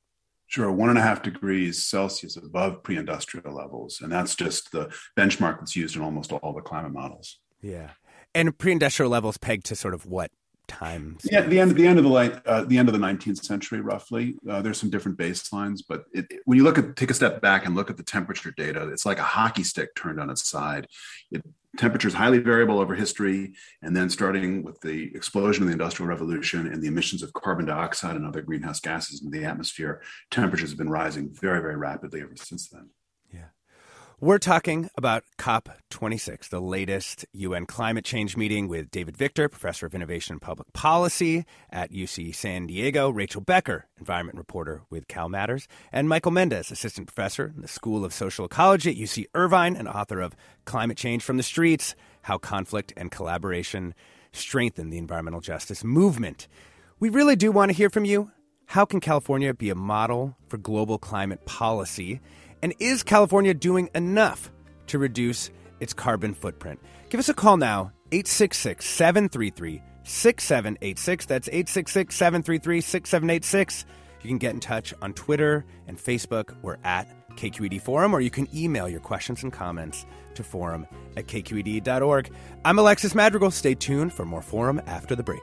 [0.47, 4.01] Sure, one and a half degrees Celsius above pre industrial levels.
[4.01, 7.39] And that's just the benchmark that's used in almost all the climate models.
[7.61, 7.91] Yeah.
[8.35, 10.31] And pre industrial levels pegged to sort of what
[10.69, 11.19] time?
[11.25, 13.81] Yeah, the end, the end of the late, uh, the end of the 19th century,
[13.81, 14.37] roughly.
[14.49, 17.41] Uh, there's some different baselines, but it, it, when you look at, take a step
[17.41, 20.49] back and look at the temperature data, it's like a hockey stick turned on its
[20.49, 20.87] side.
[21.33, 21.43] It,
[21.77, 26.09] temperature is highly variable over history, and then starting with the explosion of the Industrial
[26.09, 30.71] Revolution and the emissions of carbon dioxide and other greenhouse gases into the atmosphere, temperatures
[30.71, 32.91] have been rising very, very rapidly ever since then.
[34.21, 39.95] We're talking about COP26, the latest UN climate change meeting with David Victor, professor of
[39.95, 45.69] innovation and public policy at UC San Diego, Rachel Becker, environment reporter with Cal Matters,
[45.93, 49.87] and Michael Mendez, assistant professor in the School of Social Ecology at UC Irvine and
[49.87, 53.95] author of Climate Change from the Streets How Conflict and Collaboration
[54.33, 56.49] Strengthen the Environmental Justice Movement.
[56.99, 58.33] We really do want to hear from you.
[58.67, 62.21] How can California be a model for global climate policy?
[62.63, 64.51] And is California doing enough
[64.89, 66.81] to reduce its carbon footprint?
[67.09, 71.27] Give us a call now, 866 733 6786.
[71.27, 73.85] That's 866 733 6786.
[74.23, 76.57] You can get in touch on Twitter and Facebook.
[76.63, 81.27] We're at KQED Forum, or you can email your questions and comments to forum at
[81.27, 82.31] kqed.org.
[82.65, 83.51] I'm Alexis Madrigal.
[83.51, 85.43] Stay tuned for more Forum after the break.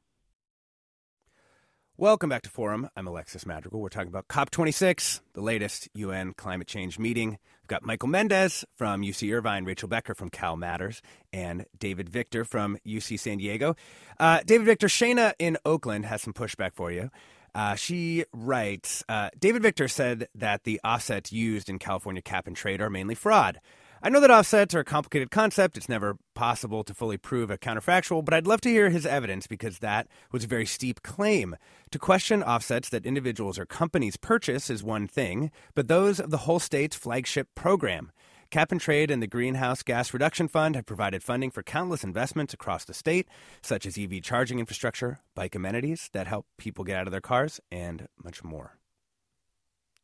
[2.01, 2.89] Welcome back to Forum.
[2.97, 3.79] I'm Alexis Madrigal.
[3.79, 7.37] We're talking about COP26, the latest UN climate change meeting.
[7.61, 12.43] We've got Michael Mendez from UC Irvine, Rachel Becker from Cal Matters, and David Victor
[12.43, 13.75] from UC San Diego.
[14.19, 17.11] Uh, David Victor, Shana in Oakland has some pushback for you.
[17.53, 22.55] Uh, she writes uh, David Victor said that the offsets used in California cap and
[22.55, 23.59] trade are mainly fraud.
[24.03, 25.77] I know that offsets are a complicated concept.
[25.77, 29.45] It's never possible to fully prove a counterfactual, but I'd love to hear his evidence
[29.45, 31.55] because that was a very steep claim.
[31.91, 36.39] To question offsets that individuals or companies purchase is one thing, but those of the
[36.39, 38.11] whole state's flagship program.
[38.49, 42.55] Cap and Trade and the Greenhouse Gas Reduction Fund have provided funding for countless investments
[42.55, 43.27] across the state,
[43.61, 47.59] such as EV charging infrastructure, bike amenities that help people get out of their cars,
[47.71, 48.79] and much more.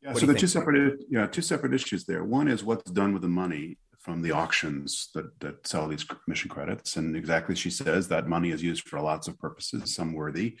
[0.02, 2.22] Yeah, what so the two separate, yeah, two separate issues there.
[2.22, 6.48] One is what's done with the money, from the auctions that, that sell these emission
[6.48, 6.96] credits.
[6.96, 10.56] And exactly, she says that money is used for lots of purposes, some worthy.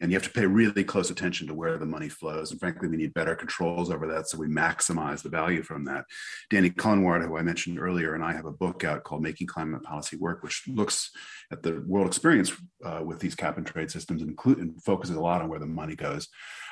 [0.00, 2.50] And you have to pay really close attention to where the money flows.
[2.50, 6.06] And frankly, we need better controls over that so we maximize the value from that.
[6.50, 9.82] Danny Cullenward, who I mentioned earlier, and I have a book out called Making Climate
[9.82, 11.10] Policy Work, which looks
[11.52, 12.52] at the world experience
[12.84, 15.60] uh, with these cap and trade systems and, include, and focuses a lot on where
[15.60, 16.28] the money goes.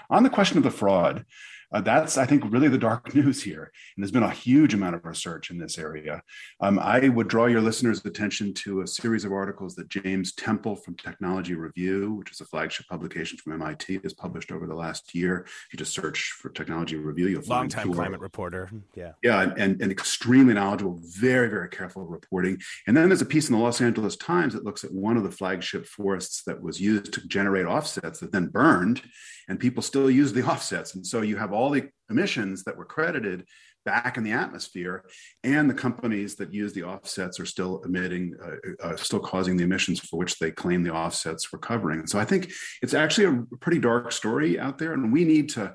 [0.09, 1.25] On the question of the fraud,
[1.73, 3.73] uh, that's, I think, really the dark news here.
[3.97, 6.23] And there's been a huge amount of research in this area.
[6.61, 10.77] Um, I would draw your listeners' attention to a series of articles that James Temple
[10.77, 15.15] from Technology Review, which is a flagship publication from MIT, has published over the last
[15.15, 15.41] year.
[15.47, 18.71] If you just search for Technology Review, you'll find long-time climate reporter.
[18.95, 22.61] Yeah, yeah, and, and extremely knowledgeable, very very careful reporting.
[22.87, 25.23] And then there's a piece in the Los Angeles Times that looks at one of
[25.23, 29.03] the flagship forests that was used to generate offsets that then burned,
[29.49, 30.95] and people still use the offsets.
[30.95, 33.45] And so you have all the emissions that were credited
[33.87, 35.05] back in the atmosphere,
[35.45, 39.65] and the companies that use the offsets are still emitting, uh, uh, still causing the
[39.65, 42.07] emissions for which they claim the offsets were covering.
[42.07, 42.51] So I think
[42.83, 45.75] it's actually a pretty dark story out there, and we need to.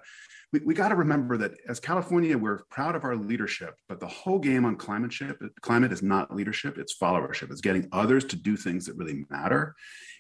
[0.54, 4.08] We, we got to remember that as California, we're proud of our leadership, but the
[4.08, 7.50] whole game on climate, ship, climate is not leadership, it's followership.
[7.52, 9.76] It's getting others to do things that really matter.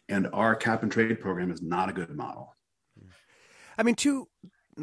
[0.07, 2.55] And our cap and trade program is not a good model.
[3.77, 4.29] I mean, two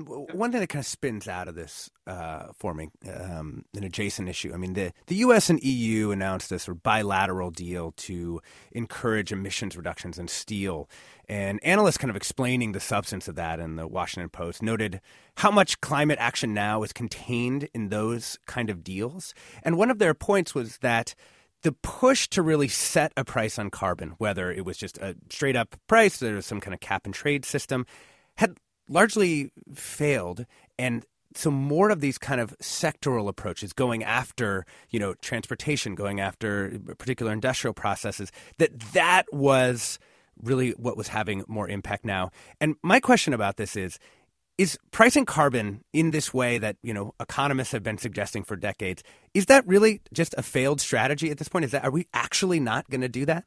[0.07, 4.29] one thing that kind of spins out of this uh, for me, um, an adjacent
[4.29, 4.53] issue.
[4.53, 5.51] I mean, the, the U.S.
[5.51, 8.41] and EU announced this sort of bilateral deal to
[8.73, 10.89] encourage emissions reductions in steel.
[11.29, 15.01] And analysts kind of explaining the substance of that in the Washington Post noted
[15.37, 19.35] how much climate action now is contained in those kind of deals.
[19.63, 21.15] And one of their points was that
[21.63, 25.57] the push to really set a price on carbon, whether it was just a straight
[25.57, 27.85] up price, there was some kind of cap and trade system,
[28.37, 28.57] had
[28.89, 30.47] largely failed
[30.79, 36.21] and so more of these kind of sectoral approaches going after you know transportation going
[36.21, 39.99] after particular industrial processes that that was
[40.43, 42.31] really what was having more impact now.
[42.61, 43.99] And my question about this is
[44.57, 49.03] is pricing carbon in this way that you know economists have been suggesting for decades
[49.35, 51.65] is that really just a failed strategy at this point?
[51.65, 53.45] Is that are we actually not going to do that?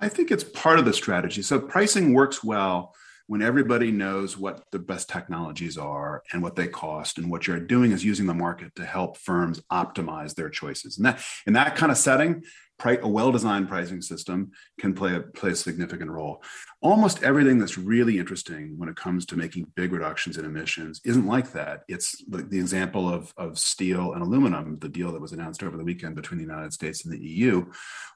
[0.00, 1.42] I think it's part of the strategy.
[1.42, 2.94] So pricing works well
[3.28, 7.60] when everybody knows what the best technologies are and what they cost and what you're
[7.60, 10.96] doing is using the market to help firms optimize their choices.
[10.96, 12.42] And that in that kind of setting
[12.84, 16.42] a well-designed pricing system can play a play a significant role.
[16.80, 21.26] Almost everything that's really interesting when it comes to making big reductions in emissions isn't
[21.26, 21.82] like that.
[21.88, 25.76] It's like the example of, of steel and aluminum, the deal that was announced over
[25.76, 27.66] the weekend between the United States and the EU,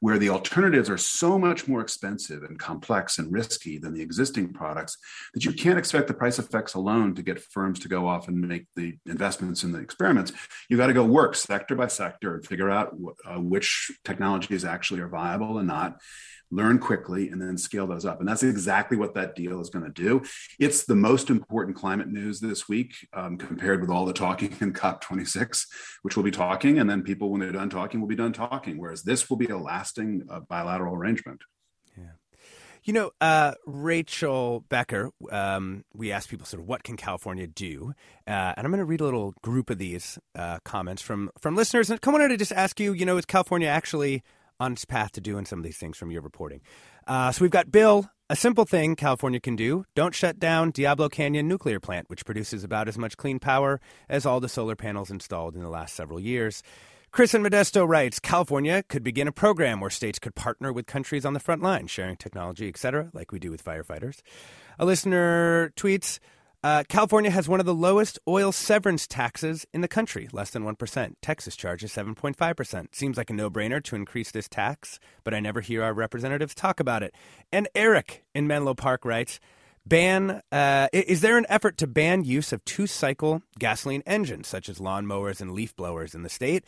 [0.00, 4.52] where the alternatives are so much more expensive and complex and risky than the existing
[4.52, 4.96] products
[5.34, 8.40] that you can't expect the price effects alone to get firms to go off and
[8.40, 10.32] make the investments in the experiments.
[10.68, 12.96] You've got to go work sector by sector and figure out
[13.26, 13.90] uh, which
[14.52, 16.00] technologies actually are viable and not
[16.50, 19.84] learn quickly and then scale those up and that's exactly what that deal is going
[19.84, 20.22] to do
[20.58, 24.72] it's the most important climate news this week um, compared with all the talking in
[24.72, 25.64] cop26
[26.02, 28.76] which we'll be talking and then people when they're done talking will be done talking
[28.78, 31.40] whereas this will be a lasting uh, bilateral arrangement
[31.96, 32.16] Yeah.
[32.84, 37.94] you know, uh, Rachel Becker, um, we asked people sort of what can California do,
[38.26, 41.54] uh, and I'm going to read a little group of these uh, comments from from
[41.54, 41.88] listeners.
[41.90, 44.22] And come on to just ask you, you know, is California actually
[44.60, 46.60] on its path to doing some of these things from your reporting?
[47.06, 48.08] Uh, so we've got Bill.
[48.30, 52.64] A simple thing California can do: don't shut down Diablo Canyon nuclear plant, which produces
[52.64, 56.18] about as much clean power as all the solar panels installed in the last several
[56.18, 56.62] years.
[57.12, 61.26] Chris and Modesto writes California could begin a program where states could partner with countries
[61.26, 64.22] on the front line, sharing technology, etc., like we do with firefighters.
[64.78, 66.20] A listener tweets
[66.62, 70.64] uh, California has one of the lowest oil severance taxes in the country, less than
[70.64, 71.14] 1%.
[71.20, 72.94] Texas charges 7.5%.
[72.94, 76.54] Seems like a no brainer to increase this tax, but I never hear our representatives
[76.54, 77.14] talk about it.
[77.52, 79.40] And Eric in Menlo Park writes,
[79.84, 84.68] ban uh, is there an effort to ban use of two cycle gasoline engines such
[84.68, 86.64] as lawnmowers and leaf blowers in the state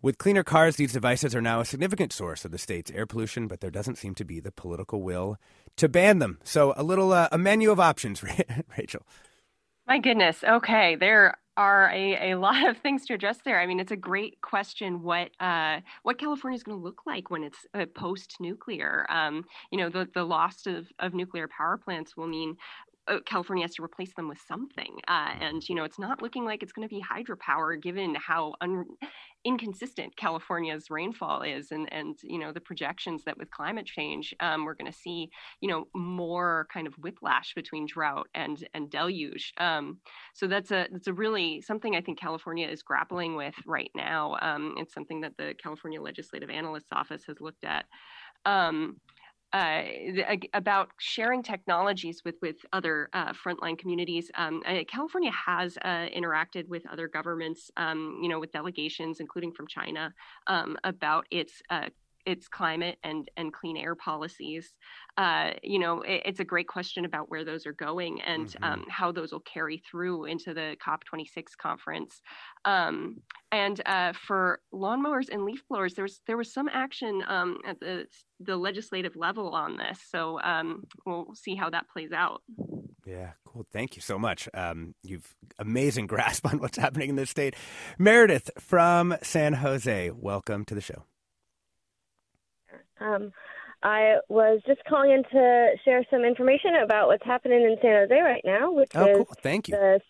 [0.00, 3.48] with cleaner cars, these devices are now a significant source of the state's air pollution,
[3.48, 5.38] but there doesn't seem to be the political will
[5.76, 6.38] to ban them.
[6.44, 8.22] So, a little uh, a menu of options,
[8.78, 9.02] Rachel.
[9.88, 10.44] My goodness.
[10.44, 13.58] Okay, there are a, a lot of things to address there.
[13.58, 15.02] I mean, it's a great question.
[15.02, 19.06] What uh, what California is going to look like when it's uh, post nuclear?
[19.08, 22.56] Um, you know, the the loss of, of nuclear power plants will mean
[23.26, 24.98] California has to replace them with something.
[25.08, 28.54] Uh, and, you know, it's not looking like it's going to be hydropower given how
[28.60, 28.86] un-
[29.44, 31.70] inconsistent California's rainfall is.
[31.70, 35.30] And, and, you know, the projections that with climate change, um, we're going to see,
[35.60, 39.52] you know, more kind of whiplash between drought and, and deluge.
[39.58, 39.98] Um,
[40.34, 44.36] so that's a, that's a really something I think California is grappling with right now.
[44.40, 47.86] Um, it's something that the California Legislative Analyst's Office has looked at.
[48.44, 48.96] Um,
[49.52, 49.82] uh,
[50.54, 54.30] about sharing technologies with with other uh, frontline communities.
[54.34, 59.52] Um, uh, California has uh, interacted with other governments, um, you know, with delegations, including
[59.52, 60.12] from China,
[60.48, 61.88] um, about its uh,
[62.26, 64.72] its climate and and clean air policies.
[65.16, 68.64] Uh, you know, it, it's a great question about where those are going and mm-hmm.
[68.64, 72.20] um, how those will carry through into the COP26 conference.
[72.64, 73.16] Um,
[73.50, 77.80] and uh, for lawnmowers and leaf blowers, there was there was some action um, at
[77.80, 78.06] the
[78.40, 79.98] the legislative level on this.
[80.10, 82.42] So um, we'll see how that plays out.
[83.06, 83.66] Yeah, cool.
[83.72, 84.48] Thank you so much.
[84.52, 87.54] Um, you've amazing grasp on what's happening in the state.
[87.98, 91.04] Meredith from San Jose, welcome to the show.
[93.00, 93.32] Um,
[93.82, 98.20] I was just calling in to share some information about what's happening in San Jose
[98.20, 99.36] right now, which oh, is cool.
[99.42, 99.76] Thank you.
[99.76, 100.00] the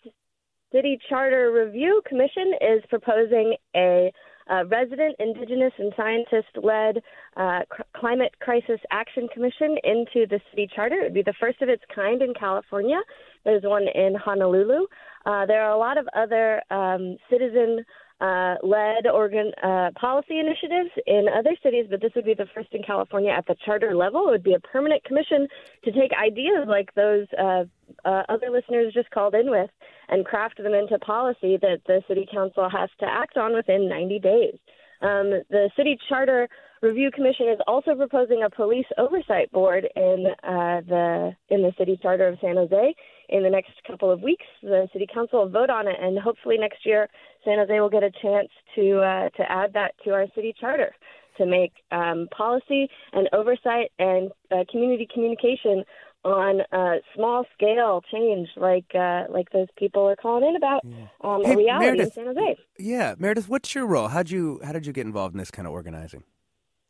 [0.71, 4.11] City Charter Review Commission is proposing a
[4.49, 7.01] uh, resident, indigenous, and scientist-led
[7.37, 10.95] uh, cr- climate crisis action commission into the city charter.
[10.95, 12.99] It would be the first of its kind in California.
[13.45, 14.87] There's one in Honolulu.
[15.25, 17.85] Uh, there are a lot of other um, citizen
[18.21, 22.69] uh, led organ uh, policy initiatives in other cities, but this would be the first
[22.73, 24.27] in California at the charter level.
[24.27, 25.47] It would be a permanent commission
[25.85, 27.63] to take ideas like those uh,
[28.03, 29.69] uh, other listeners just called in with
[30.09, 34.19] and craft them into policy that the city council has to act on within 90
[34.19, 34.55] days.
[35.01, 36.49] Um, the city charter
[36.81, 41.97] review commission is also proposing a police oversight board in uh, the in the city
[42.01, 42.95] charter of San Jose.
[43.29, 46.57] In the next couple of weeks, the city council will vote on it, and hopefully
[46.57, 47.07] next year
[47.45, 50.93] San Jose will get a chance to uh, to add that to our city charter
[51.37, 55.83] to make um, policy and oversight and uh, community communication
[56.25, 61.07] on a small scale change like uh, like those people are calling in about yeah.
[61.21, 62.57] um, hey, a reality Meredith, in San Jose.
[62.77, 64.09] Yeah, Meredith, what's your role?
[64.09, 66.23] How'd you how did you get involved in this kind of organizing?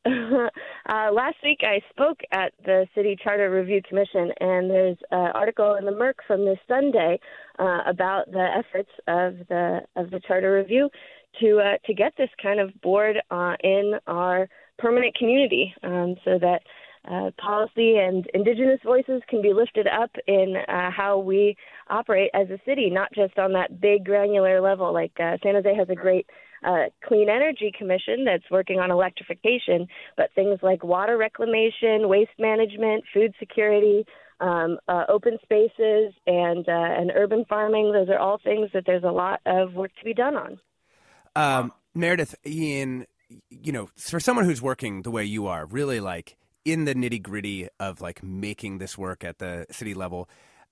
[0.06, 5.76] uh, last week, I spoke at the City Charter Review Commission, and there's an article
[5.76, 7.20] in the Merc from this Sunday
[7.60, 10.90] uh, about the efforts of the of the Charter Review
[11.42, 14.48] to uh, to get this kind of board uh, in our
[14.78, 16.62] permanent community, um, so that
[17.12, 21.58] uh, policy and indigenous voices can be lifted up in uh, how we
[21.90, 24.94] operate as a city, not just on that big granular level.
[24.94, 26.26] Like San Jose has a great
[26.64, 29.88] uh, Clean Energy Commission that's working on electrification,
[30.18, 34.06] but things like water reclamation, waste management, food security,
[34.40, 37.92] um, uh, open spaces, and uh, and urban farming.
[37.92, 40.60] Those are all things that there's a lot of work to be done on.
[41.36, 43.06] Um, Meredith, Ian,
[43.50, 47.22] you know, for someone who's working the way you are, really like in the nitty
[47.22, 50.30] gritty of like making this work at the city level.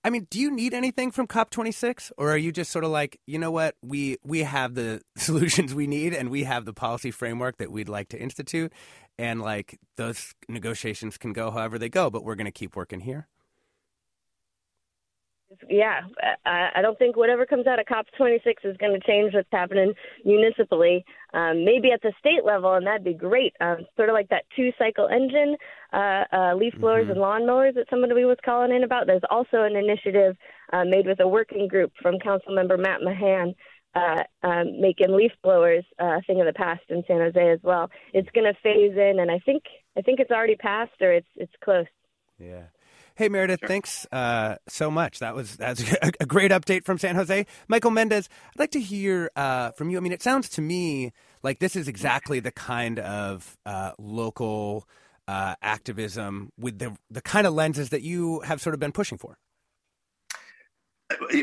[0.07, 3.19] I mean, do you need anything from COP26, or are you just sort of like,
[3.25, 7.11] you know what, we we have the solutions we need, and we have the policy
[7.11, 8.71] framework that we'd like to institute,
[9.19, 13.01] and like those negotiations can go however they go, but we're going to keep working
[13.01, 13.27] here
[15.69, 16.01] yeah,
[16.45, 19.93] I, I don't think whatever comes out of COP26 is going to change what's happening
[20.25, 21.03] municipally.
[21.33, 23.53] Um, maybe at the state level, and that'd be great.
[23.59, 25.55] Um, sort of like that two-cycle engine,
[25.93, 27.11] uh, uh, leaf blowers mm-hmm.
[27.11, 29.07] and lawnmowers that somebody was calling in about.
[29.07, 30.37] There's also an initiative
[30.71, 33.53] uh, made with a working group from Council Member Matt Mahan.
[33.95, 37.59] Uh, um, making leaf blowers uh, a thing of the past in San Jose as
[37.63, 37.89] well.
[38.13, 39.63] It's going to phase in, and I think
[39.97, 41.87] I think it's already passed or it's it's close.
[42.37, 42.65] Yeah.
[43.17, 43.67] Hey Meredith, sure.
[43.67, 45.17] thanks uh, so much.
[45.19, 45.83] That was that's
[46.19, 47.47] a great update from San Jose.
[47.67, 49.97] Michael Mendez, I'd like to hear uh, from you.
[49.97, 54.87] I mean, it sounds to me like this is exactly the kind of uh, local
[55.27, 59.17] uh, activism with the the kind of lenses that you have sort of been pushing
[59.17, 59.39] for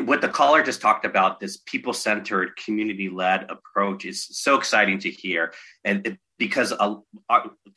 [0.03, 5.55] what the caller just talked about this people-centered community-led approach is so exciting to hear
[5.85, 6.95] and it, because uh,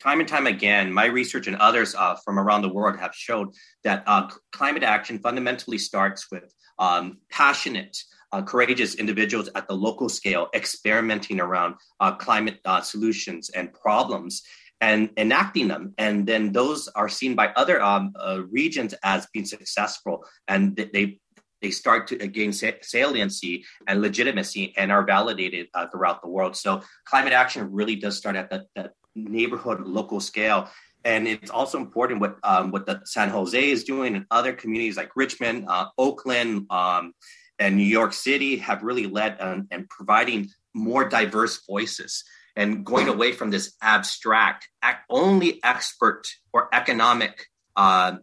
[0.00, 3.48] time and time again my research and others uh, from around the world have showed
[3.84, 7.96] that uh, climate action fundamentally starts with um, passionate
[8.32, 14.42] uh, courageous individuals at the local scale experimenting around uh, climate uh, solutions and problems
[14.80, 15.92] and enacting them.
[15.98, 18.12] And then those are seen by other um,
[18.50, 20.24] regions as being successful.
[20.46, 21.18] And they
[21.62, 26.56] they start to gain saliency and legitimacy and are validated uh, throughout the world.
[26.56, 30.68] So climate action really does start at the, the neighborhood local scale.
[31.04, 34.96] And it's also important what um, what the San Jose is doing and other communities
[34.96, 37.14] like Richmond, uh, Oakland, um,
[37.58, 42.24] and New York City have really led and providing more diverse voices
[42.56, 44.68] and going away from this abstract,
[45.08, 47.46] only expert or economic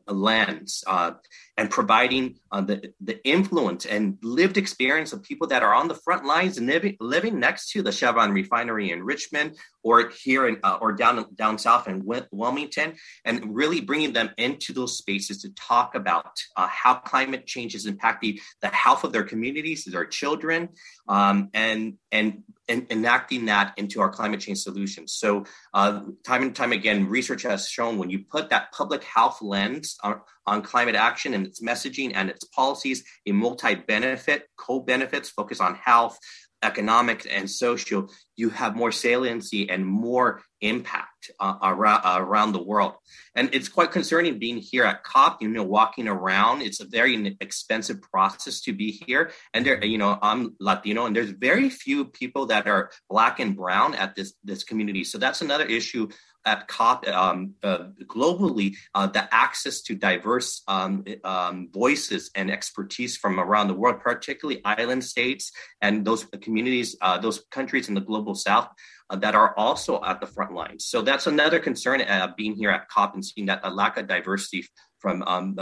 [0.07, 1.11] lens uh,
[1.57, 5.95] and providing uh, the, the influence and lived experience of people that are on the
[5.95, 10.57] front lines and living, living next to the Chevron refinery in Richmond or here in,
[10.63, 15.49] uh, or down down south in Wilmington, and really bringing them into those spaces to
[15.53, 20.69] talk about uh, how climate change is impacting the health of their communities, their children,
[21.07, 25.13] um, and and and enacting that into our climate change solutions.
[25.13, 29.41] So, uh, time and time again, research has shown when you put that public health
[29.41, 34.79] lens on, on climate action and its messaging and its policies, a multi benefit, co
[34.79, 36.17] benefits focus on health,
[36.63, 42.63] economic and social, you have more saliency and more impact uh, around, uh, around the
[42.63, 42.93] world.
[43.35, 46.61] And it's quite concerning being here at COP, you know, walking around.
[46.61, 49.31] It's a very expensive process to be here.
[49.53, 53.55] And there, you know, I'm Latino and there's very few people that are black and
[53.55, 55.03] brown at this, this community.
[55.03, 56.09] So that's another issue
[56.45, 63.17] at COP um, uh, globally, uh, the access to diverse um, um, voices and expertise
[63.17, 68.01] from around the world, particularly island states and those communities, uh, those countries in the
[68.01, 68.69] global south
[69.09, 70.85] uh, that are also at the front lines.
[70.85, 74.65] So that's another concern uh, being here at COP and seeing that lack of diversity
[74.99, 75.55] from um,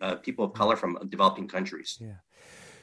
[0.00, 1.96] uh, people of color from developing countries.
[2.00, 2.14] Yeah.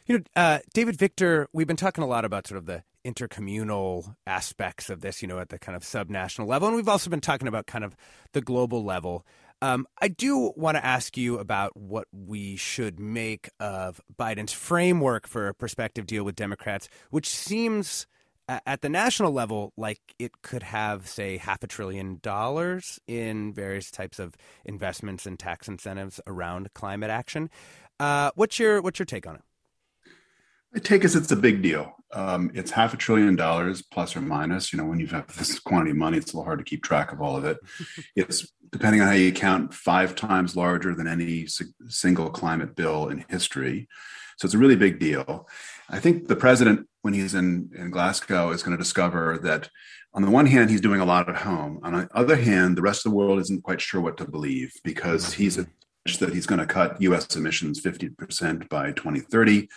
[0.10, 4.16] You know, uh, David Victor, we've been talking a lot about sort of the intercommunal
[4.26, 6.68] aspects of this, you know, at the kind of subnational level.
[6.68, 7.96] And we've also been talking about kind of
[8.34, 9.24] the global level.
[9.62, 15.28] Um, I do want to ask you about what we should make of Biden's framework
[15.28, 18.08] for a prospective deal with Democrats, which seems
[18.48, 23.92] at the national level like it could have, say, half a trillion dollars in various
[23.92, 24.34] types of
[24.66, 27.48] investments and tax incentives around climate action.
[28.00, 29.42] Uh, what's your what's your take on it?
[30.76, 31.94] I take as it's a big deal.
[32.14, 34.72] Um, it's half a trillion dollars plus or minus.
[34.72, 36.84] You know, when you have this quantity of money, it's a little hard to keep
[36.84, 37.58] track of all of it.
[38.16, 41.48] it's depending on how you count, five times larger than any
[41.88, 43.88] single climate bill in history.
[44.38, 45.48] So it's a really big deal.
[45.90, 49.70] I think the president, when he's in, in Glasgow, is going to discover that
[50.14, 51.80] on the one hand, he's doing a lot at home.
[51.84, 54.72] On the other hand, the rest of the world isn't quite sure what to believe
[54.84, 55.58] because he's
[56.20, 57.36] that he's going to cut U.S.
[57.36, 59.68] emissions 50% by 2030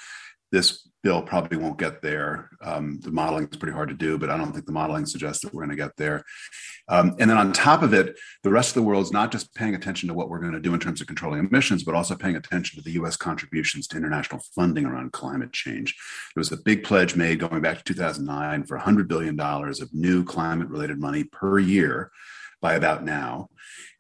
[0.53, 2.51] this bill probably won't get there.
[2.63, 5.43] Um, the modeling is pretty hard to do, but I don't think the modeling suggests
[5.43, 6.25] that we're going to get there.
[6.89, 9.55] Um, and then on top of it, the rest of the world is not just
[9.55, 12.15] paying attention to what we're going to do in terms of controlling emissions, but also
[12.15, 15.97] paying attention to the US contributions to international funding around climate change.
[16.35, 20.25] There was a big pledge made going back to 2009 for $100 billion of new
[20.25, 22.13] climate related money per year
[22.61, 23.49] by about now.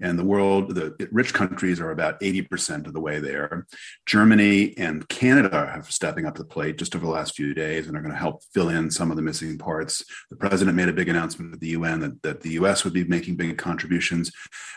[0.00, 3.66] And the world, the rich countries are about 80% of the way there.
[4.06, 7.96] Germany and Canada have stepping up the plate just over the last few days and
[7.96, 10.04] are going to help fill in some of the missing parts.
[10.30, 13.04] The president made a big announcement at the UN that, that the US would be
[13.04, 14.32] making big contributions,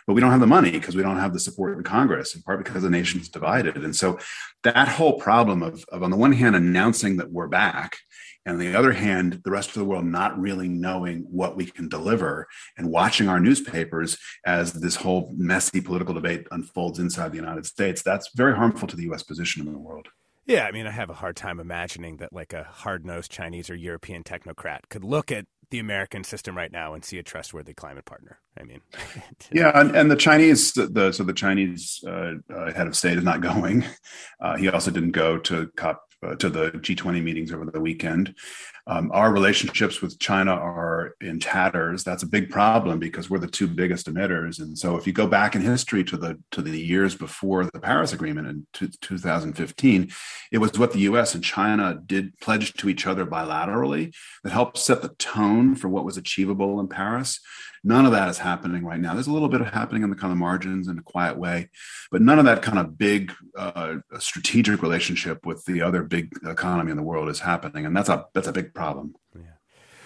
[0.05, 2.41] but we don't have the money because we don't have the support in Congress, in
[2.41, 3.77] part because the nation is divided.
[3.77, 4.19] And so
[4.63, 7.97] that whole problem of, of on the one hand, announcing that we're back
[8.45, 11.65] and on the other hand, the rest of the world not really knowing what we
[11.65, 17.37] can deliver and watching our newspapers as this whole messy political debate unfolds inside the
[17.37, 20.07] United States, that's very harmful to the US position in the world.
[20.45, 23.69] Yeah, I mean, I have a hard time imagining that like a hard nosed Chinese
[23.69, 27.73] or European technocrat could look at the American system right now and see a trustworthy
[27.73, 28.39] climate partner.
[28.59, 28.81] I mean,
[29.51, 33.23] yeah, and, and, the Chinese, the, so the Chinese uh, uh, head of state is
[33.23, 33.83] not going.
[34.39, 38.35] Uh, he also didn't go to COP uh, to the G20 meetings over the weekend.
[38.87, 42.03] Um, our relationships with China are in tatters.
[42.03, 44.59] That's a big problem because we're the two biggest emitters.
[44.59, 47.79] And so, if you go back in history to the to the years before the
[47.79, 50.11] Paris Agreement in t- 2015,
[50.51, 51.33] it was what the U.S.
[51.33, 54.13] and China did pledge to each other bilaterally
[54.43, 57.39] that helped set the tone for what was achievable in Paris.
[57.87, 59.13] None of that is happening right now.
[59.13, 61.69] There's a little bit of happening in the kind of margins in a quiet way,
[62.11, 66.89] but none of that kind of big uh, strategic relationship with the other big economy
[66.89, 69.15] in the world is happening, and that's a that's a big problem.
[69.35, 69.41] Yeah.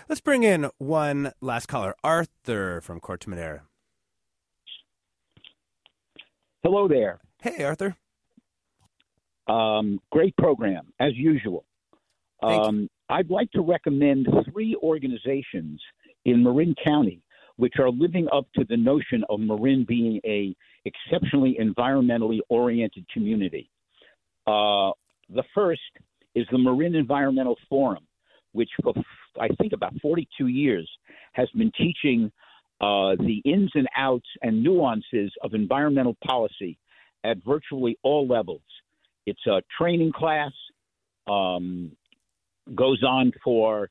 [0.08, 3.64] Let's bring in one last caller, Arthur from Corte Madera.
[6.64, 7.20] Hello there.
[7.42, 7.96] Hey, Arthur.
[9.48, 11.66] Um, great program as usual.
[12.42, 15.82] Um, I'd like to recommend three organizations
[16.26, 17.22] in Marin County
[17.60, 20.56] which are living up to the notion of Marin being a
[20.86, 23.70] exceptionally environmentally oriented community.
[24.48, 24.92] Uh,
[25.28, 25.82] the first
[26.36, 28.08] is the Marin Environmental Forum,
[28.54, 28.94] which for
[29.40, 30.90] I think about 42 years
[31.34, 32.32] has been teaching
[32.82, 36.78] uh, the ins and outs and nuances of environmental policy
[37.24, 38.62] at virtually all levels.
[39.26, 40.52] It's a training class,
[41.28, 41.92] um,
[42.74, 43.90] goes on for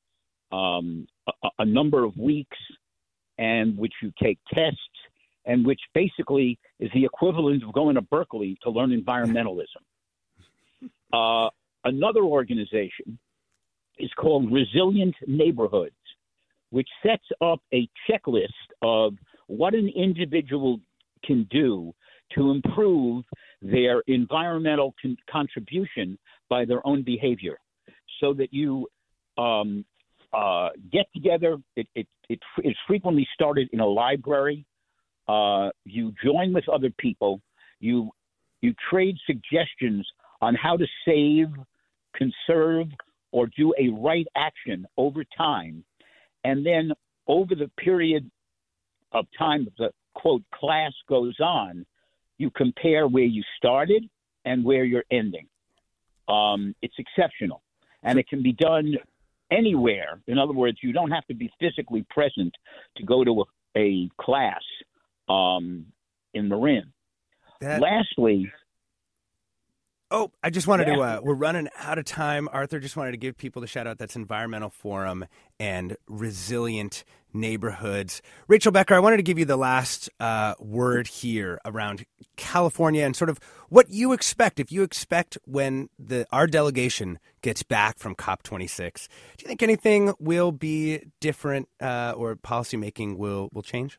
[0.51, 2.57] um, a, a number of weeks
[3.37, 4.79] and which you take tests,
[5.45, 9.65] and which basically is the equivalent of going to Berkeley to learn environmentalism.
[11.11, 11.49] Uh,
[11.85, 13.19] another organization
[13.99, 15.95] is called Resilient Neighborhoods,
[16.71, 18.47] which sets up a checklist
[18.83, 19.15] of
[19.47, 20.81] what an individual
[21.25, 21.95] can do
[22.35, 23.25] to improve
[23.63, 26.19] their environmental con- contribution
[26.49, 27.59] by their own behavior
[28.21, 28.87] so that you
[29.39, 29.85] um,
[30.33, 31.57] uh, get together.
[31.77, 34.67] It, it, it, it is frequently started in a library.
[35.27, 37.41] Uh, you join with other people.
[37.81, 38.11] You
[38.61, 40.07] you trade suggestions
[40.41, 41.47] on how to save,
[42.15, 42.89] conserve,
[43.33, 45.85] or do a right action over time,
[46.45, 46.93] and then
[47.27, 48.31] over the period
[49.13, 51.87] of time the quote class goes on,
[52.39, 54.05] you compare where you started
[54.45, 55.47] and where you're ending.
[56.29, 57.63] Um, it's exceptional,
[58.03, 58.95] and it can be done
[59.51, 60.21] anywhere.
[60.27, 62.55] In other words, you don't have to be physically present
[62.97, 63.45] to go to
[63.77, 64.63] a, a class
[65.29, 65.87] um,
[66.35, 66.93] in Marin.
[67.61, 67.81] That...
[67.81, 68.51] Lastly,
[70.11, 70.95] Oh, I just wanted yeah.
[70.95, 71.01] to.
[71.01, 72.49] Uh, we're running out of time.
[72.51, 73.99] Arthur just wanted to give people the shout out.
[73.99, 75.27] That's Environmental Forum
[75.61, 77.05] and Resilient
[77.35, 78.23] Neighborhoods.
[78.47, 82.07] Rachel Becker, I wanted to give you the last uh, word here around
[82.37, 83.39] California and sort of
[83.69, 84.59] what you expect.
[84.59, 90.15] If you expect when the our delegation gets back from COP26, do you think anything
[90.19, 93.99] will be different uh, or policymaking will will change?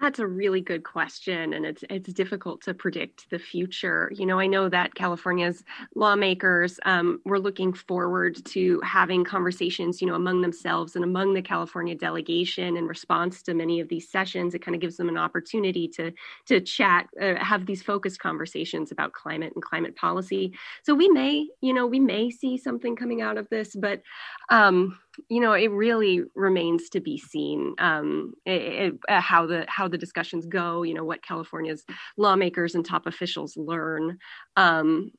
[0.00, 4.12] That's a really good question, and it's it's difficult to predict the future.
[4.14, 5.64] You know, I know that California's
[5.96, 11.42] lawmakers um, were looking forward to having conversations, you know, among themselves and among the
[11.42, 14.54] California delegation in response to many of these sessions.
[14.54, 16.12] It kind of gives them an opportunity to
[16.46, 20.52] to chat, uh, have these focused conversations about climate and climate policy.
[20.84, 24.02] So we may, you know, we may see something coming out of this, but
[24.48, 24.96] um,
[25.28, 29.88] you know, it really remains to be seen um, it, it, uh, how the how
[29.88, 30.82] the discussions go.
[30.82, 31.84] You know, what California's
[32.16, 34.18] lawmakers and top officials learn.
[34.56, 35.12] Um,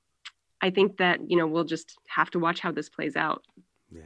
[0.61, 3.43] I think that you know we'll just have to watch how this plays out.
[3.91, 4.01] Yeah,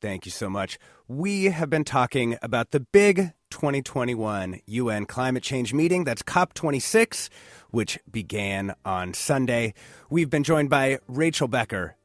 [0.00, 0.78] thank you so much.
[1.06, 6.04] We have been talking about the big 2021 UN climate change meeting.
[6.04, 7.28] That's COP26,
[7.70, 9.74] which began on Sunday.
[10.10, 11.97] We've been joined by Rachel Becker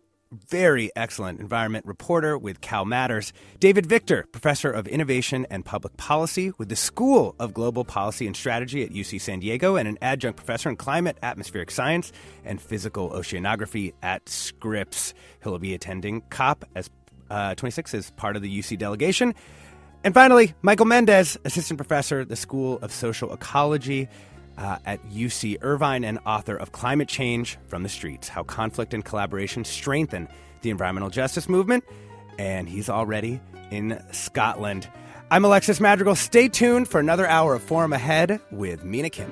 [0.49, 6.51] very excellent environment reporter with Cal Matters, David Victor, professor of innovation and public policy
[6.57, 10.37] with the School of Global Policy and Strategy at UC San Diego, and an adjunct
[10.37, 12.11] professor in climate, atmospheric science,
[12.43, 15.13] and physical oceanography at Scripps.
[15.43, 16.89] He'll be attending COP as
[17.29, 19.33] uh, 26 as part of the UC delegation.
[20.03, 24.09] And finally, Michael Mendez, assistant professor, at the School of Social Ecology
[24.57, 29.03] uh, at UC Irvine and author of Climate Change from the Streets How Conflict and
[29.03, 30.27] Collaboration Strengthen
[30.61, 31.83] the Environmental Justice Movement.
[32.37, 33.39] And he's already
[33.71, 34.89] in Scotland.
[35.29, 36.15] I'm Alexis Madrigal.
[36.15, 39.31] Stay tuned for another hour of Forum Ahead with Mina Kim.